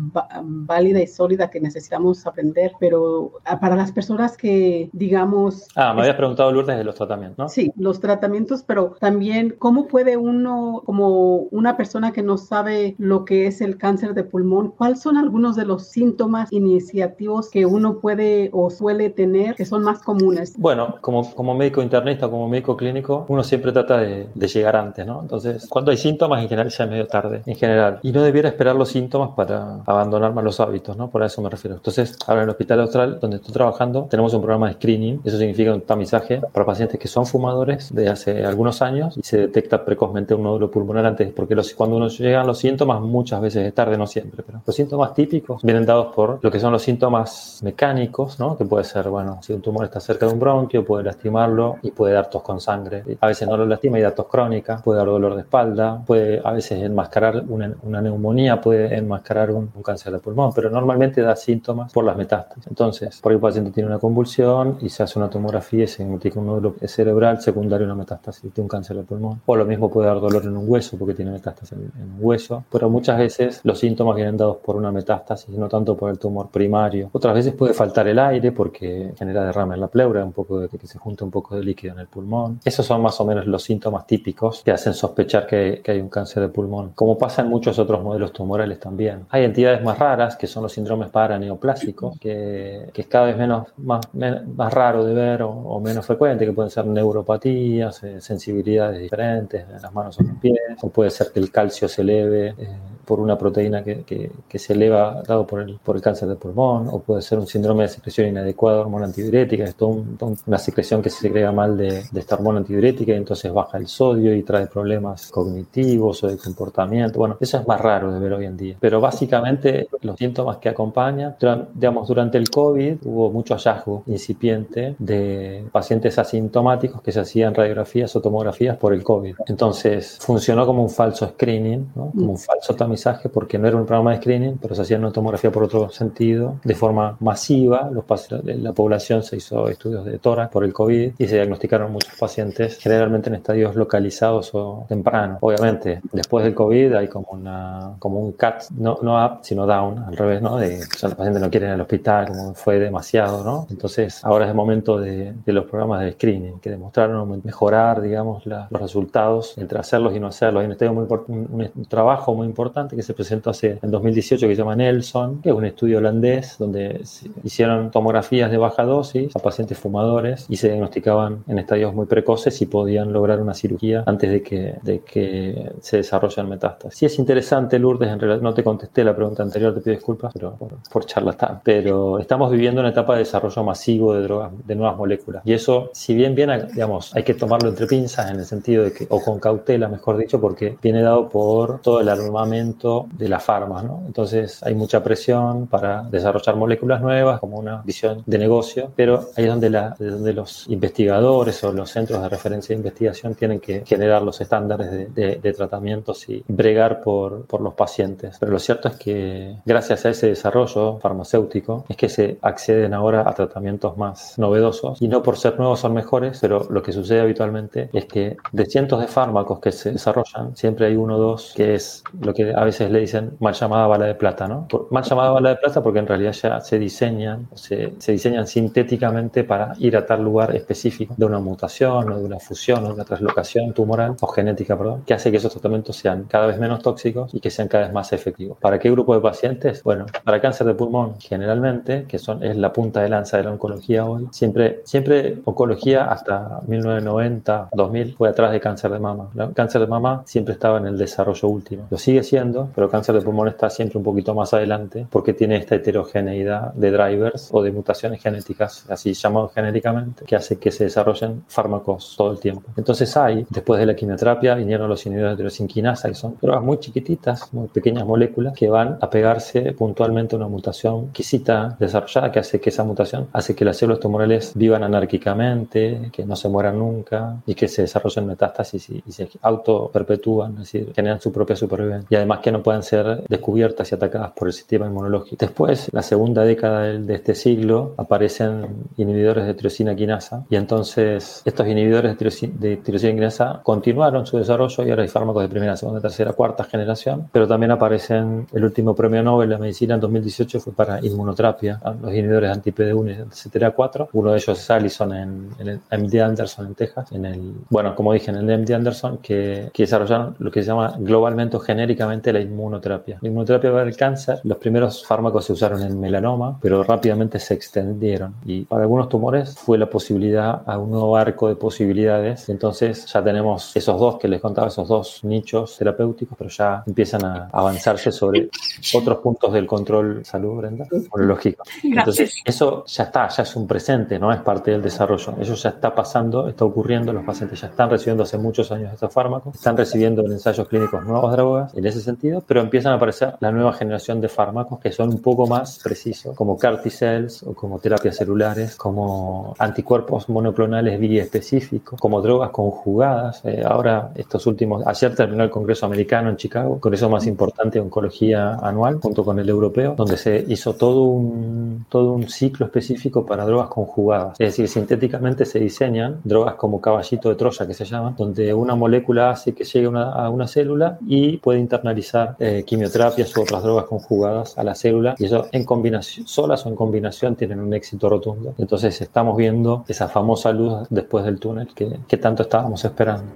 válida 0.43 1.00
y 1.03 1.07
sólida 1.07 1.51
que 1.51 1.61
necesitamos 1.61 2.27
aprender, 2.27 2.73
pero 2.79 3.33
ah, 3.45 3.61
para 3.61 3.77
las 3.77 3.93
personas 3.93 4.37
que, 4.37 4.91
digamos... 4.93 5.69
Ah, 5.75 5.93
me 5.95 6.03
habías 6.03 6.17
preguntado, 6.17 6.53
Lourdes, 6.53 6.77
de 6.77 6.85
los 6.85 6.95
tratamientos, 6.95 7.39
¿no? 7.39 7.49
Sí, 7.49 7.73
los 7.77 8.01
tratamientos, 8.01 8.63
pero 8.67 8.97
también 9.01 9.55
cómo 9.59 9.87
puede 9.87 10.17
uno, 10.17 10.83
como 10.85 11.37
una 11.51 11.77
persona 11.77 12.13
que 12.13 12.23
no 12.23 12.39
sabe 12.39 12.95
lo 12.99 13.25
que 13.25 13.47
es 13.47 13.61
el 13.61 13.77
cáncer 13.79 14.15
de 14.15 14.25
pulmón, 14.25 14.73
¿cuáles 14.77 15.01
son 15.01 15.17
algunos 15.17 15.57
de 15.57 15.65
los 15.65 15.87
síntomas 15.87 16.53
iniciativos 16.53 17.51
que 17.51 17.67
uno 17.67 17.99
puede 17.99 18.51
o 18.53 18.71
suele 18.71 19.11
tener 19.11 19.55
que 19.55 19.65
son 19.65 19.83
más 19.83 20.01
comunes? 20.01 20.55
Bueno, 20.59 20.97
como, 21.01 21.35
como 21.35 21.55
médico 21.55 21.83
internista, 21.83 22.29
como 22.29 22.49
médico 22.49 22.77
clínico, 22.77 23.27
uno 23.29 23.43
siempre 23.43 23.73
trata 23.73 23.99
de, 23.99 24.29
de 24.35 24.49
llegar 24.49 24.77
antes, 24.77 25.07
¿no? 25.07 25.21
Entonces, 25.21 25.67
cuando 25.69 25.91
hay 25.91 25.97
síntomas, 25.97 26.43
en 26.43 26.49
general 26.49 26.71
ya 26.71 26.85
es 26.85 26.91
medio 26.91 27.07
tarde, 27.07 27.43
en 27.47 27.57
general. 27.57 28.01
Y 28.03 28.13
no 28.13 28.23
debiera 28.23 28.49
esperar 28.49 28.77
los 28.77 28.91
síntomas 28.91 29.31
para 29.37 29.83
abandonar 29.87 30.33
malos 30.33 30.61
hábitos, 30.61 30.90
¿no? 30.97 31.11
Por 31.11 31.23
eso 31.23 31.41
me 31.43 31.51
refiero. 31.51 31.77
Entonces, 31.77 32.17
ahora 32.27 32.43
en 32.43 32.45
el 32.45 32.51
Hospital 32.51 32.81
Austral, 32.81 33.21
donde 33.21 33.37
estoy 33.37 33.53
trabajando, 33.53 34.07
tenemos 34.11 34.35
un 34.35 34.41
programa 34.41 34.69
de 34.69 34.75
screening. 34.75 35.21
Eso 35.25 35.39
significa 35.39 35.73
un 35.73 35.83
tamizaje 35.83 36.41
para 36.53 36.67
pacientes 36.67 36.99
que 36.99 37.09
son 37.09 37.27
fumadores 37.27 37.95
de 37.95 38.09
hace 38.09 38.45
algunos 38.45 38.83
años 38.83 39.17
y 39.17 39.23
se 39.23 39.39
detecta 39.39 39.85
precozmente 39.85 40.35
un 40.35 40.43
nódulo 40.43 40.71
pulmonar 40.71 41.07
antes, 41.07 41.33
porque 41.33 41.55
cuando 41.77 41.97
uno 41.97 42.09
llegan 42.09 42.47
los 42.47 42.59
síntomas, 42.59 43.01
muchas 43.01 43.41
veces 43.41 43.67
es 43.67 43.75
tarde, 43.75 43.97
no 43.97 44.07
siempre, 44.07 44.43
pero 44.45 44.63
los 44.67 44.75
síntomas 44.75 45.15
típicos 45.15 45.63
vienen 45.63 45.85
dados 45.85 46.15
por 46.15 46.39
lo 46.43 46.51
que 46.51 46.59
son 46.59 46.73
los 46.73 46.83
síntomas 46.83 47.61
mecánicos, 47.63 48.39
¿no? 48.39 48.57
Que 48.57 48.65
puede 48.65 48.85
ser, 48.85 49.09
bueno, 49.09 49.39
si 49.43 49.53
un 49.53 49.61
tumor 49.61 49.85
está 49.85 50.01
cerca 50.01 50.27
de 50.27 50.33
un 50.33 50.41
bronquio, 50.41 50.85
puede 50.85 51.05
lastimarlo 51.05 51.79
y 51.83 51.91
puede 51.91 52.15
dar 52.15 52.31
tos 52.31 52.43
con 52.43 52.61
sangre. 52.61 53.03
A 53.21 53.27
veces 53.27 53.49
no 53.49 53.57
lo 53.57 53.67
lastima 53.67 53.99
y 53.99 54.03
da 54.03 54.15
tos 54.15 54.27
crónica, 54.27 54.81
puede 54.83 54.99
dar 54.99 55.09
dolor 55.09 55.35
de 55.35 55.43
espalda, 55.43 56.03
puede 56.07 56.41
a 56.43 56.53
veces 56.53 56.83
enmascarar 56.83 57.45
una, 57.49 58.01
neumonía, 58.01 58.61
puede 58.61 58.95
enmascarar 58.97 59.51
un, 59.51 59.71
cáncer 59.83 60.13
de 60.13 60.19
pulmón, 60.19 60.53
pero 60.55 60.71
normalmente 60.81 61.21
da 61.23 61.37
síntomas 61.37 61.93
por 61.93 62.05
las 62.05 62.17
metástasis. 62.17 62.67
Entonces, 62.67 63.21
por 63.21 63.33
ahí 63.33 63.37
el 63.37 63.41
paciente 63.41 63.71
tiene 63.71 63.89
una 63.89 63.99
convulsión 63.99 64.79
y 64.81 64.89
se 64.89 65.03
hace 65.03 65.19
una 65.19 65.29
tomografía 65.29 65.85
y 65.85 65.87
se 65.87 66.03
identifica 66.03 66.41
un 66.41 66.47
nódulo 66.47 66.75
cerebral 66.85 67.41
secundario 67.41 67.87
a 67.87 67.93
una 67.93 67.97
metástasis 67.97 68.53
de 68.53 68.63
un 68.63 68.69
cáncer 68.69 68.97
de 68.97 69.03
pulmón. 69.03 69.41
O 69.47 69.57
lo 69.57 69.65
mismo 69.65 69.91
puede 69.91 70.09
dar 70.09 70.21
dolor 70.21 70.45
en 70.45 70.57
un 70.57 70.65
hueso 70.69 70.97
porque 70.99 71.15
tiene 71.15 71.31
metástasis 71.31 71.73
en, 71.73 72.11
un 72.11 72.19
hueso, 72.19 72.65
pero 72.71 72.89
muchas 72.89 73.19
veces 73.19 73.61
los 73.65 73.79
síntomas 73.79 74.17
vienen 74.17 74.37
dados 74.37 74.57
por 74.59 74.77
una 74.77 74.91
metástasis, 74.91 75.57
no 75.57 75.69
tanto 75.69 75.97
por 75.97 76.11
el 76.11 76.19
tumor 76.19 76.49
primario. 76.51 77.11
Otras 77.13 77.35
veces 77.35 77.53
puede 77.55 77.75
faltar 77.75 78.09
el 78.09 78.19
aire 78.19 78.53
porque 78.53 79.13
genera 79.19 79.45
derrame 79.45 79.75
en 79.75 79.81
la 79.81 79.89
pleura, 79.89 80.25
un 80.25 80.33
poco 80.33 80.61
de 80.61 80.69
que 80.69 80.87
se 80.87 80.99
junte 80.99 81.25
un 81.25 81.31
poco 81.31 81.57
de 81.57 81.63
líquido 81.63 81.93
en 81.93 82.01
el 82.01 82.07
pulmón. 82.07 82.61
Esos 82.65 82.87
son 82.87 83.03
más 83.03 83.21
o 83.21 83.25
menos 83.25 83.47
los 83.47 83.63
síntomas 83.63 84.07
típicos 84.07 84.63
que 84.65 84.71
hacen 84.71 84.95
sospechar 84.95 85.47
que, 85.47 85.81
que 85.85 85.93
hay 85.93 86.01
un 86.01 86.09
cáncer 86.09 86.43
de 86.43 86.49
pulmón, 86.49 86.93
como 86.95 87.19
pasa 87.19 87.43
en 87.43 87.49
muchos 87.49 87.79
otros 87.79 88.03
modelos 88.03 88.33
tumorales 88.33 88.81
también. 88.81 89.27
Hay 89.31 89.45
entidades 89.45 89.83
más 89.83 89.99
raras 89.99 90.37
que 90.37 90.47
son 90.47 90.63
los 90.63 90.70
síndromes 90.73 91.11
paraneoplásicos, 91.11 92.19
que, 92.19 92.91
que 92.93 93.03
es 93.03 93.07
cada 93.07 93.27
vez 93.27 93.37
menos, 93.37 93.69
más, 93.79 94.01
más 94.13 94.73
raro 94.73 95.05
de 95.05 95.15
ver 95.15 95.43
o, 95.43 95.81
menos 95.81 96.07
frecuente, 96.07 96.45
que 96.45 96.53
pueden 96.53 96.71
ser 96.71 96.87
neuropatías, 96.87 98.03
eh, 98.05 98.21
sensibilidades 98.21 99.01
diferentes 99.01 99.65
en 99.69 99.83
las 99.83 99.93
manos 99.93 100.19
o 100.19 100.23
los 100.23 100.37
pies, 100.39 100.59
o 100.83 100.89
puede 100.91 101.11
ser 101.11 101.33
que 101.33 101.41
el 101.41 101.51
calcio 101.51 101.89
se 101.89 102.03
eleve. 102.03 102.55
Eh, 102.59 102.77
por 103.05 103.21
una 103.21 103.37
proteína 103.37 103.83
que, 103.83 104.05
que, 104.05 104.59
se 104.59 104.73
eleva 104.73 105.23
dado 105.27 105.47
por 105.47 105.61
el, 105.61 105.79
por 105.83 105.97
el 105.97 106.03
cáncer 106.03 106.29
de 106.29 106.37
pulmón, 106.37 106.89
o 106.91 107.01
puede 107.01 107.23
ser 107.23 107.39
un 107.39 107.47
síndrome 107.47 107.85
de 107.85 107.89
secreción 107.89 108.29
inadecuada 108.29 108.77
de 108.77 108.83
hormona 108.83 109.07
antidiurética, 109.07 109.65
es 109.65 109.75
toda 109.75 110.03
una 110.47 110.59
secreción 110.59 111.03
que 111.03 111.11
se 111.11 111.21
segrega 111.21 111.53
mal 111.53 111.77
de, 111.77 112.05
de, 112.11 112.21
esta 112.21 112.35
hormona 112.35 112.59
antidiurética 112.59 113.13
y 113.13 113.17
entonces 113.17 113.53
baja 113.53 113.79
el 113.79 113.87
sodio 113.87 114.35
y 114.35 114.43
trae 114.43 114.67
problemas 114.67 115.29
cognitivos 115.31 116.23
o 116.25 116.29
de 116.29 116.37
comportamiento. 116.37 117.19
Bueno, 117.19 117.37
eso 117.41 117.59
es 117.59 117.67
más 117.67 117.81
raro 117.81 118.13
de 118.13 118.21
ver 118.21 118.33
hoy 118.33 118.47
en 118.47 118.57
día. 118.57 118.77
Pero 118.81 119.01
básicamente 119.01 119.89
los 120.03 120.17
síntomas 120.17 120.59
que 120.59 120.69
acompañan, 120.69 121.37
digamos, 121.75 122.09
durante 122.09 122.39
el 122.39 122.51
COVID 122.51 122.99
hubo 123.05 123.31
mucho 123.31 123.55
hallazgo 123.55 124.03
incipiente 124.07 124.95
de 124.99 125.65
pacientes 125.73 126.19
asintomáticos 126.19 127.03
que 127.03 127.13
se 127.13 127.21
hacían 127.21 127.55
radiografías 127.55 128.15
o 128.17 128.21
tomografías 128.21 128.77
por 128.77 128.93
el 128.93 129.03
COVID. 129.03 129.35
Entonces 129.47 130.19
funcionó 130.21 130.67
como 130.67 130.83
un 130.83 130.91
falso 130.91 131.27
screening, 131.27 131.91
¿no? 131.95 132.11
como 132.11 132.33
un 132.33 132.39
falso 132.39 132.75
tamizaje 132.91 133.29
porque 133.29 133.57
no 133.57 133.69
era 133.69 133.77
un 133.77 133.87
programa 133.87 134.11
de 134.11 134.17
screening, 134.17 134.59
pero 134.59 134.75
se 134.75 134.83
hacía 134.83 134.99
una 134.99 135.13
tomografía 135.13 135.53
por 135.53 135.63
otro 135.63 135.91
sentido, 135.91 136.57
de 136.65 136.75
forma 136.75 137.17
masiva. 137.21 137.89
Los, 137.93 138.05
la 138.43 138.73
población 138.73 139.23
se 139.23 139.37
hizo 139.37 139.69
estudios 139.69 140.05
de 140.05 140.19
tórax 140.19 140.51
por 140.51 140.65
el 140.65 140.73
COVID 140.73 141.13
y 141.17 141.27
se 141.27 141.37
diagnosticaron 141.37 141.93
muchos 141.93 142.19
pacientes, 142.19 142.79
generalmente 142.79 143.29
en 143.29 143.37
estadios 143.37 143.77
localizados 143.77 144.51
o 144.55 144.87
tempranos. 144.89 145.39
Obviamente, 145.41 146.01
después 146.13 146.45
del 146.45 146.55
COVID 146.55 146.95
hay 146.95 147.07
como, 147.09 147.29
una, 147.31 147.95
como 148.01 148.19
un 148.19 148.33
cat, 148.33 148.65
no, 148.77 148.99
no 149.03 149.25
up, 149.25 149.39
sino 149.43 149.67
down, 149.67 149.99
al 150.01 150.17
revés, 150.17 150.43
¿no? 150.43 150.57
De, 150.57 150.81
o 150.81 151.07
los 151.07 151.15
pacientes 151.15 151.41
no 151.41 151.51
quieren 151.51 151.69
ir 151.69 151.75
al 151.75 151.81
hospital, 151.83 152.29
como 152.29 152.55
fue 152.55 152.81
demasiado, 152.81 153.45
¿no? 153.45 153.67
Entonces, 153.71 154.25
ahora 154.25 154.47
es 154.47 154.51
el 154.51 154.57
momento 154.57 154.99
de, 154.99 155.33
de 155.47 155.53
los 155.53 155.65
programas 155.67 156.01
de 156.01 156.13
screening, 156.13 156.59
que 156.59 156.71
demostraron 156.71 157.41
mejorar, 157.45 158.01
digamos, 158.01 158.45
los 158.47 158.81
resultados 158.81 159.57
entre 159.59 159.79
hacerlos 159.79 160.17
y 160.17 160.21
no 160.21 160.27
hacerlos. 160.27 160.65
Hay 160.65 160.89
un, 160.89 160.95
muy, 160.95 161.07
un, 161.29 161.71
un 161.75 161.85
trabajo 161.85 162.35
muy 162.35 162.47
importante 162.47 162.80
que 162.89 163.03
se 163.03 163.15
presentó 163.15 163.51
hace 163.51 163.79
en 163.83 163.91
2018 163.91 164.49
que 164.49 164.55
se 164.55 164.59
llama 164.59 164.77
Nelson, 164.77 165.41
que 165.43 165.51
es 165.51 165.55
un 165.55 165.65
estudio 165.65 165.99
holandés 165.99 166.57
donde 166.59 167.03
hicieron 167.45 167.91
tomografías 167.91 168.51
de 168.51 168.57
baja 168.57 168.85
dosis 168.85 169.35
a 169.37 169.39
pacientes 169.39 169.79
fumadores 169.79 170.47
y 170.49 170.57
se 170.57 170.69
diagnosticaban 170.69 171.45
en 171.49 171.59
estadios 171.59 171.95
muy 171.95 172.07
precoces 172.07 172.61
y 172.63 172.67
podían 172.67 173.13
lograr 173.13 173.41
una 173.41 173.55
cirugía 173.55 174.05
antes 174.07 174.31
de 174.31 174.43
que, 174.43 174.75
de 174.83 175.01
que 175.01 175.73
se 175.81 175.99
desarrollen 175.99 176.49
metástasis. 176.49 176.99
Sí 176.99 177.07
es 177.07 177.19
interesante, 177.19 177.79
Lourdes, 177.79 178.11
en 178.11 178.21
realidad 178.21 178.43
no 178.43 178.55
te 178.55 178.65
contesté 178.65 179.05
la 179.05 179.15
pregunta 179.15 179.43
anterior, 179.43 179.75
te 179.75 179.81
pido 179.81 179.97
disculpas 179.97 180.33
pero 180.33 180.55
por, 180.55 180.77
por 180.93 181.07
charlatán, 181.07 181.61
pero 181.65 182.19
estamos 182.19 182.51
viviendo 182.51 182.81
una 182.81 182.91
etapa 182.91 183.15
de 183.15 183.21
desarrollo 183.21 183.65
masivo 183.65 184.15
de 184.15 184.23
drogas, 184.23 184.53
de 184.67 184.75
nuevas 184.75 184.97
moléculas. 184.97 185.43
Y 185.45 185.53
eso, 185.53 185.91
si 185.93 186.15
bien 186.15 186.35
viene, 186.35 186.65
digamos, 186.73 187.15
hay 187.15 187.23
que 187.23 187.35
tomarlo 187.35 187.69
entre 187.69 187.87
pinzas 187.87 188.31
en 188.31 188.39
el 188.39 188.45
sentido 188.45 188.85
de 188.85 188.93
que, 188.93 189.07
o 189.09 189.21
con 189.21 189.39
cautela, 189.39 189.89
mejor 189.89 190.17
dicho, 190.17 190.41
porque 190.41 190.77
viene 190.83 191.03
dado 191.03 191.29
por 191.29 191.81
todo 191.81 192.01
el 192.01 192.09
armamento 192.09 192.70
de 192.79 193.29
la 193.29 193.41
farma. 193.41 193.83
¿no? 193.83 194.03
Entonces 194.07 194.63
hay 194.63 194.75
mucha 194.75 195.03
presión 195.03 195.67
para 195.67 196.03
desarrollar 196.03 196.57
moléculas 196.57 197.01
nuevas 197.01 197.41
como 197.41 197.59
una 197.59 197.83
visión 197.83 198.23
de 198.27 198.39
negocio, 198.39 198.91
pero 198.97 199.31
ahí 199.37 199.45
es 199.45 199.51
donde, 199.51 199.71
la, 199.71 199.97
donde 199.99 200.33
los 200.33 200.67
investigadores 200.69 201.63
o 201.65 201.73
los 201.73 201.91
centros 201.91 202.23
de 202.23 202.29
referencia 202.29 202.75
de 202.75 202.79
investigación 202.79 203.35
tienen 203.35 203.61
que 203.61 203.85
generar 203.87 204.23
los 204.23 204.41
estándares 204.41 205.15
de, 205.15 205.37
de, 205.37 205.53
tratamientos 205.53 206.29
y 206.29 206.45
bregar 206.49 207.01
por, 207.01 207.45
por 207.47 207.61
los 207.61 207.75
pacientes. 207.75 208.37
Pero 208.39 208.53
lo 208.53 208.59
cierto 208.59 208.89
es 208.89 208.97
que 208.97 209.57
gracias 209.65 210.07
a 210.07 210.11
ese 210.11 210.29
desarrollo 210.29 210.99
farmacéutico 210.99 211.85
es 211.89 211.97
que 211.97 212.09
se 212.09 212.39
acceden 212.43 212.95
ahora 212.95 213.29
a 213.29 213.35
tratamientos 213.35 213.97
más 213.97 214.39
novedosos 214.39 215.01
y 215.03 215.09
no 215.09 215.23
por 215.23 215.37
ser 215.37 215.59
nuevos 215.59 215.81
son 215.81 215.95
mejores, 215.95 216.39
pero 216.41 216.67
lo 216.71 216.83
que 216.83 216.93
sucede 216.93 217.21
habitualmente 217.21 217.91
es 217.93 218.07
que 218.07 218.37
de 218.53 218.67
cientos 218.67 219.01
de 219.01 219.09
fármacos 219.09 219.61
que 219.61 219.73
se 219.73 219.93
desarrollan, 219.93 220.57
siempre 220.57 220.87
hay 220.87 220.97
uno 220.97 221.17
o 221.17 221.19
dos 221.19 221.53
que 221.57 221.75
es 221.75 222.03
lo 222.21 222.33
que 222.35 222.53
a 222.61 222.65
veces 222.65 222.91
le 222.91 223.01
dicen 223.01 223.39
mal 223.41 223.55
llamada 223.55 223.87
bala 223.87 224.05
de 224.05 224.15
plata, 224.15 224.47
¿no? 224.47 224.69
mal 224.91 225.03
llamada 225.03 225.31
bala 225.31 225.49
de 225.49 225.57
plata 225.57 225.83
porque 225.83 225.99
en 225.99 226.07
realidad 226.07 226.33
ya 226.33 226.61
se 226.61 226.79
diseñan, 226.79 227.49
se, 227.55 227.95
se 227.97 228.13
diseñan 228.13 228.47
sintéticamente 228.47 229.45
para 229.45 229.73
ir 229.79 229.97
a 229.97 230.05
tal 230.05 230.23
lugar 230.23 230.55
específico 230.55 231.15
de 231.17 231.25
una 231.25 231.39
mutación 231.39 232.13
o 232.13 232.19
de 232.19 232.23
una 232.23 232.39
fusión 232.39 232.85
o 232.85 232.89
de 232.89 232.93
una 232.93 233.05
translocación 233.05 233.73
tumoral 233.73 234.15
o 234.21 234.27
genética, 234.27 234.77
perdón, 234.77 235.05
que 235.07 235.15
hace 235.15 235.31
que 235.31 235.39
esos 235.39 235.53
tratamientos 235.53 235.97
sean 235.97 236.25
cada 236.25 236.47
vez 236.49 236.59
menos 236.59 236.83
tóxicos 236.83 237.35
y 237.35 237.41
que 237.41 237.51
sean 237.51 237.67
cada 237.67 237.85
vez 237.85 237.95
más 237.95 238.13
efectivos. 238.13 238.59
¿Para 238.59 238.79
qué 238.79 238.91
grupo 238.91 239.15
de 239.15 239.23
pacientes? 239.23 239.83
Bueno, 239.83 240.05
para 240.23 240.39
cáncer 240.39 240.67
de 240.67 240.75
pulmón 240.75 241.15
generalmente, 241.19 242.05
que 242.07 242.19
son, 242.19 242.45
es 242.45 242.59
la 242.59 242.75
punta 242.75 243.01
de 243.01 243.09
lanza 243.09 243.39
de 243.39 243.45
la 243.45 243.53
oncología 243.53 244.05
hoy, 244.05 244.29
siempre, 244.33 244.83
siempre 244.85 245.39
oncología 245.47 246.05
hasta 246.05 246.61
1990, 246.67 247.71
2000 247.73 248.15
fue 248.17 248.29
atrás 248.29 248.53
de 248.53 248.61
cáncer 248.61 248.91
de 248.91 248.99
mama. 248.99 249.31
El 249.35 249.55
cáncer 249.55 249.81
de 249.81 249.87
mama 249.87 250.25
siempre 250.27 250.53
estaba 250.53 250.77
en 250.77 250.87
el 250.87 250.99
desarrollo 250.99 251.49
último. 251.49 251.87
Lo 251.89 251.97
sigue 251.97 252.23
siendo, 252.23 252.50
pero 252.75 252.89
cáncer 252.89 253.15
de 253.15 253.23
pulmón 253.23 253.49
está 253.49 253.71
siempre 253.71 253.99
un 253.99 254.05
poquito 254.05 254.35
más 254.35 254.53
adelante 254.55 255.07
porque 255.11 255.35
tiene 255.35 255.57
esta 255.57 255.75
heterogeneidad 255.75 256.73
de 256.75 256.91
drivers 256.91 257.49
o 257.53 257.63
de 257.63 257.73
mutaciones 257.73 258.23
genéticas, 258.23 258.85
así 258.89 259.13
llamados 259.15 259.53
genéricamente, 259.53 260.25
que 260.25 260.37
hace 260.37 260.59
que 260.59 260.71
se 260.71 260.85
desarrollen 260.85 261.45
fármacos 261.49 262.15
todo 262.17 262.33
el 262.33 262.41
tiempo. 262.41 262.71
Entonces 262.77 263.17
hay, 263.17 263.47
después 263.51 263.81
de 263.81 263.87
la 263.87 263.95
quimioterapia, 263.95 264.55
vinieron 264.55 264.89
los 264.89 265.05
inhibidores 265.07 265.37
de 265.37 265.43
tirosinquinasa, 265.43 266.09
que 266.09 266.15
son 266.15 266.37
drogas 266.41 266.63
muy 266.63 266.79
chiquititas, 266.79 267.53
muy 267.53 267.69
pequeñas 267.69 268.07
moléculas, 268.07 268.55
que 268.55 268.69
van 268.69 268.99
a 269.01 269.11
pegarse 269.11 269.73
puntualmente 269.73 270.37
a 270.37 270.39
una 270.39 270.49
mutación 270.49 271.11
quisita 271.13 271.77
desarrollada, 271.79 272.33
que 272.33 272.39
hace 272.41 272.61
que 272.61 272.71
esa 272.71 272.85
mutación 272.85 273.29
hace 273.33 273.55
que 273.55 273.65
las 273.65 273.77
células 273.77 274.01
tumorales 274.01 274.53
vivan 274.55 274.83
anárquicamente, 274.83 276.11
que 276.13 276.25
no 276.25 276.37
se 276.37 276.49
mueran 276.49 276.79
nunca 276.79 277.37
y 277.47 277.55
que 277.55 277.69
se 277.69 277.83
desarrollen 277.83 278.27
metástasis 278.27 278.91
y, 278.91 279.03
se 279.11 279.29
auto 279.43 279.91
perpetúan, 279.93 280.53
es 280.53 280.59
decir, 280.59 280.93
generan 280.95 281.21
su 281.21 281.33
propia 281.33 281.57
supervivencia. 281.57 282.07
Y 282.11 282.17
además 282.17 282.40
que 282.41 282.53
no 282.53 282.63
puedan 282.63 282.83
ser 282.83 283.25
descubiertas 283.29 283.91
y 283.91 283.95
atacadas 283.95 284.33
por 284.33 284.49
el 284.49 284.55
sistema 284.55 284.87
inmunológico. 284.87 285.37
Después, 285.39 285.89
la 285.93 286.03
segunda 286.03 286.43
década 286.45 286.85
de 286.85 287.15
este 287.15 287.35
siglo, 287.35 287.95
aparecen 287.97 288.87
inhibidores 288.97 289.47
de 289.47 289.55
tirosina 289.55 289.95
quinasa 289.95 290.45
y 290.49 290.57
entonces 290.57 291.43
estos 291.45 291.67
inhibidores 291.67 292.17
de 292.19 292.77
tirosina 292.77 293.15
quinasa 293.15 293.61
continuaron 293.63 294.27
su 294.27 294.39
desarrollo 294.39 294.85
y 294.85 294.91
ahora 294.91 295.03
hay 295.03 295.09
fármacos 295.09 295.43
de 295.43 295.49
primera, 295.49 295.77
segunda, 295.77 296.01
tercera, 296.01 296.33
cuarta 296.33 296.65
generación, 296.65 297.29
pero 297.33 297.47
también 297.47 297.73
aparecen 297.73 298.47
el 298.53 298.65
último 298.65 298.95
premio 298.95 299.23
Nobel 299.23 299.51
de 299.51 299.59
medicina 299.59 299.95
en 299.95 300.01
2018 300.01 300.61
fue 300.61 300.73
para 300.73 301.05
inmunoterapia, 301.05 301.81
los 302.01 302.13
inhibidores 302.13 302.51
anti-PD1 302.51 303.11
y 303.11 303.21
anti-CTLA4. 303.23 304.09
Uno 304.13 304.33
de 304.33 304.39
ellos 304.39 304.59
es 304.59 304.71
Allison 304.71 305.15
en, 305.15 305.51
el 305.59 305.81
MD 305.91 306.21
Anderson 306.21 306.67
en 306.67 306.75
Texas, 306.75 307.13
en 307.13 307.25
el, 307.25 307.55
bueno, 307.69 307.95
como 307.95 308.13
dije, 308.13 308.31
en 308.31 308.37
el 308.37 308.59
MD 308.59 308.73
Anderson, 308.73 309.19
que, 309.19 309.71
que 309.73 309.85
desarrollaron 309.85 310.37
lo 310.39 310.51
que 310.51 310.63
se 310.63 310.69
llama 310.69 310.95
globalmente 310.99 311.57
o 311.57 311.61
genéricamente 311.61 312.30
la 312.33 312.41
inmunoterapia. 312.41 313.19
La 313.21 313.29
inmunoterapia 313.29 313.73
para 313.73 313.83
el 313.85 313.97
cáncer, 313.97 314.41
los 314.45 314.59
primeros 314.59 315.07
fármacos 315.07 315.45
se 315.45 315.53
usaron 315.53 315.83
en 315.83 315.99
melanoma, 315.99 316.59
pero 316.61 316.83
rápidamente 316.83 317.39
se 317.39 317.55
extendieron 317.55 318.35
y 318.45 318.63
para 318.63 318.83
algunos 318.83 319.09
tumores 319.09 319.57
fue 319.59 319.79
la 319.79 319.89
posibilidad 319.89 320.63
a 320.67 320.79
un 320.79 320.91
nuevo 320.91 321.17
arco 321.17 321.49
de 321.49 321.57
posibilidades. 321.57 322.49
Entonces 322.49 323.07
ya 323.07 323.23
tenemos 323.23 323.77
esos 323.77 323.99
dos 323.99 324.19
que 324.19 324.29
les 324.29 324.41
contaba, 324.41 324.69
esos 324.69 324.89
dos 324.89 325.21
nichos 325.25 325.77
terapéuticos, 325.79 326.37
pero 326.37 326.51
ya 326.51 326.83
empiezan 326.87 327.25
a 327.25 327.49
avanzarse 327.53 328.13
sobre 328.13 328.51
otros 328.95 329.19
puntos 329.19 329.53
del 329.53 329.67
control 329.67 330.25
salud, 330.25 330.57
Brenda, 330.57 330.87
lógico. 331.15 331.65
Entonces, 331.83 332.37
eso 332.45 332.85
ya 332.87 333.05
está, 333.05 333.29
ya 333.29 333.43
es 333.43 333.57
un 333.57 333.67
presente, 333.67 334.19
no 334.19 334.33
es 334.33 334.41
parte 334.41 334.71
del 334.71 334.83
desarrollo. 334.83 335.35
Eso 335.41 335.55
ya 335.55 335.71
está 335.71 335.95
pasando, 335.95 336.49
está 336.49 336.65
ocurriendo, 336.65 337.13
los 337.13 337.25
pacientes 337.25 337.61
ya 337.61 337.69
están 337.69 337.91
recibiendo 337.91 338.23
hace 338.23 338.39
muchos 338.39 338.71
años 338.73 338.93
estos 338.93 339.13
fármacos, 339.13 339.55
están 339.55 339.77
recibiendo 339.77 340.25
en 340.25 340.33
ensayos 340.33 340.69
clínicos 340.69 341.05
nuevas 341.05 341.33
drogas 341.33 341.75
en 341.75 341.87
ese 341.87 342.01
sentido, 342.01 342.20
pero 342.47 342.61
empiezan 342.61 342.93
a 342.93 342.97
aparecer 342.97 343.35
la 343.41 343.51
nueva 343.51 343.73
generación 343.73 344.21
de 344.21 344.29
fármacos 344.29 344.81
que 344.81 344.93
son 344.93 345.11
un 345.11 345.21
poco 345.21 345.47
más 345.47 345.79
precisos, 345.83 346.35
como 346.37 346.59
CAR 346.59 346.81
cells 346.89 347.43
o 347.43 347.55
como 347.55 347.79
terapias 347.79 348.17
celulares, 348.17 348.77
como 348.77 349.55
anticuerpos 349.59 350.29
monoclonales 350.29 351.01
específicos, 351.01 351.99
como 352.01 352.21
drogas 352.21 352.51
conjugadas. 352.51 353.43
Eh, 353.45 353.63
ahora, 353.67 354.11
estos 354.15 354.47
últimos, 354.47 354.87
ayer 354.87 355.15
terminó 355.15 355.45
el 355.45 355.51
Congreso 355.51 355.87
Americano 355.87 356.31
en 356.31 356.37
Chicago, 356.37 356.75
el 356.77 356.81
congreso 356.81 357.09
más 357.09 357.27
importante 357.27 357.79
de 357.79 357.85
oncología 357.85 358.55
anual, 358.63 358.99
junto 359.01 359.25
con 359.25 359.39
el 359.39 359.49
europeo, 359.49 359.95
donde 359.97 360.17
se 360.17 360.45
hizo 360.49 360.75
todo 360.75 361.03
un, 361.03 361.87
todo 361.89 362.13
un 362.13 362.29
ciclo 362.29 362.67
específico 362.67 363.25
para 363.27 363.45
drogas 363.45 363.69
conjugadas. 363.69 364.33
Es 364.39 364.49
decir, 364.49 364.69
sintéticamente 364.69 365.45
se 365.45 365.59
diseñan 365.59 366.21
drogas 366.25 366.55
como 366.55 366.81
caballito 366.81 367.29
de 367.29 367.35
Troya, 367.35 367.67
que 367.67 367.75
se 367.75 367.85
llaman, 367.85 368.15
donde 368.17 368.53
una 368.55 368.75
molécula 368.75 369.31
hace 369.31 369.53
que 369.55 369.65
llegue 369.65 369.91
a 369.95 370.31
una 370.31 370.47
célula 370.47 370.99
y 371.07 371.39
puede 371.39 371.61
internalizar 371.61 372.10
eh, 372.39 372.65
quimioterapias 372.67 373.37
u 373.37 373.43
otras 373.43 373.63
drogas 373.63 373.85
conjugadas 373.87 374.57
a 374.59 374.65
la 374.65 374.75
célula. 374.75 375.15
Y 375.19 375.27
eso 375.27 375.47
en 375.53 375.65
combinación, 375.65 376.27
solas 376.27 376.65
o 376.67 376.69
en 376.69 376.77
combinación, 376.77 377.37
tienen 377.37 377.61
un 377.61 377.73
éxito 377.75 378.09
rotundo. 378.09 378.55
Entonces 378.59 379.01
estamos 379.01 379.37
viendo 379.37 379.85
esa 379.89 380.09
famosa 380.09 380.53
luz 380.53 380.87
después 380.91 381.25
del 381.25 381.39
túnel 381.39 381.69
que, 381.75 381.99
que 382.07 382.17
tanto 382.17 382.43
estábamos 382.43 382.85
esperando. 382.85 383.31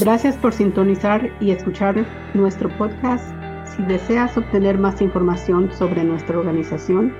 Gracias 0.00 0.36
por 0.36 0.54
sintonizar 0.54 1.30
y 1.40 1.50
escuchar 1.50 2.06
nuestro 2.34 2.70
podcast. 2.78 3.24
Si 3.66 3.82
deseas 3.82 4.36
obtener 4.36 4.78
más 4.78 5.02
información 5.02 5.70
sobre 5.72 6.02
nuestra 6.02 6.38
organización, 6.38 7.14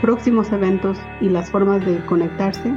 próximos 0.00 0.50
eventos 0.52 0.98
y 1.20 1.28
las 1.28 1.50
formas 1.50 1.84
de 1.84 2.04
conectarse, 2.06 2.72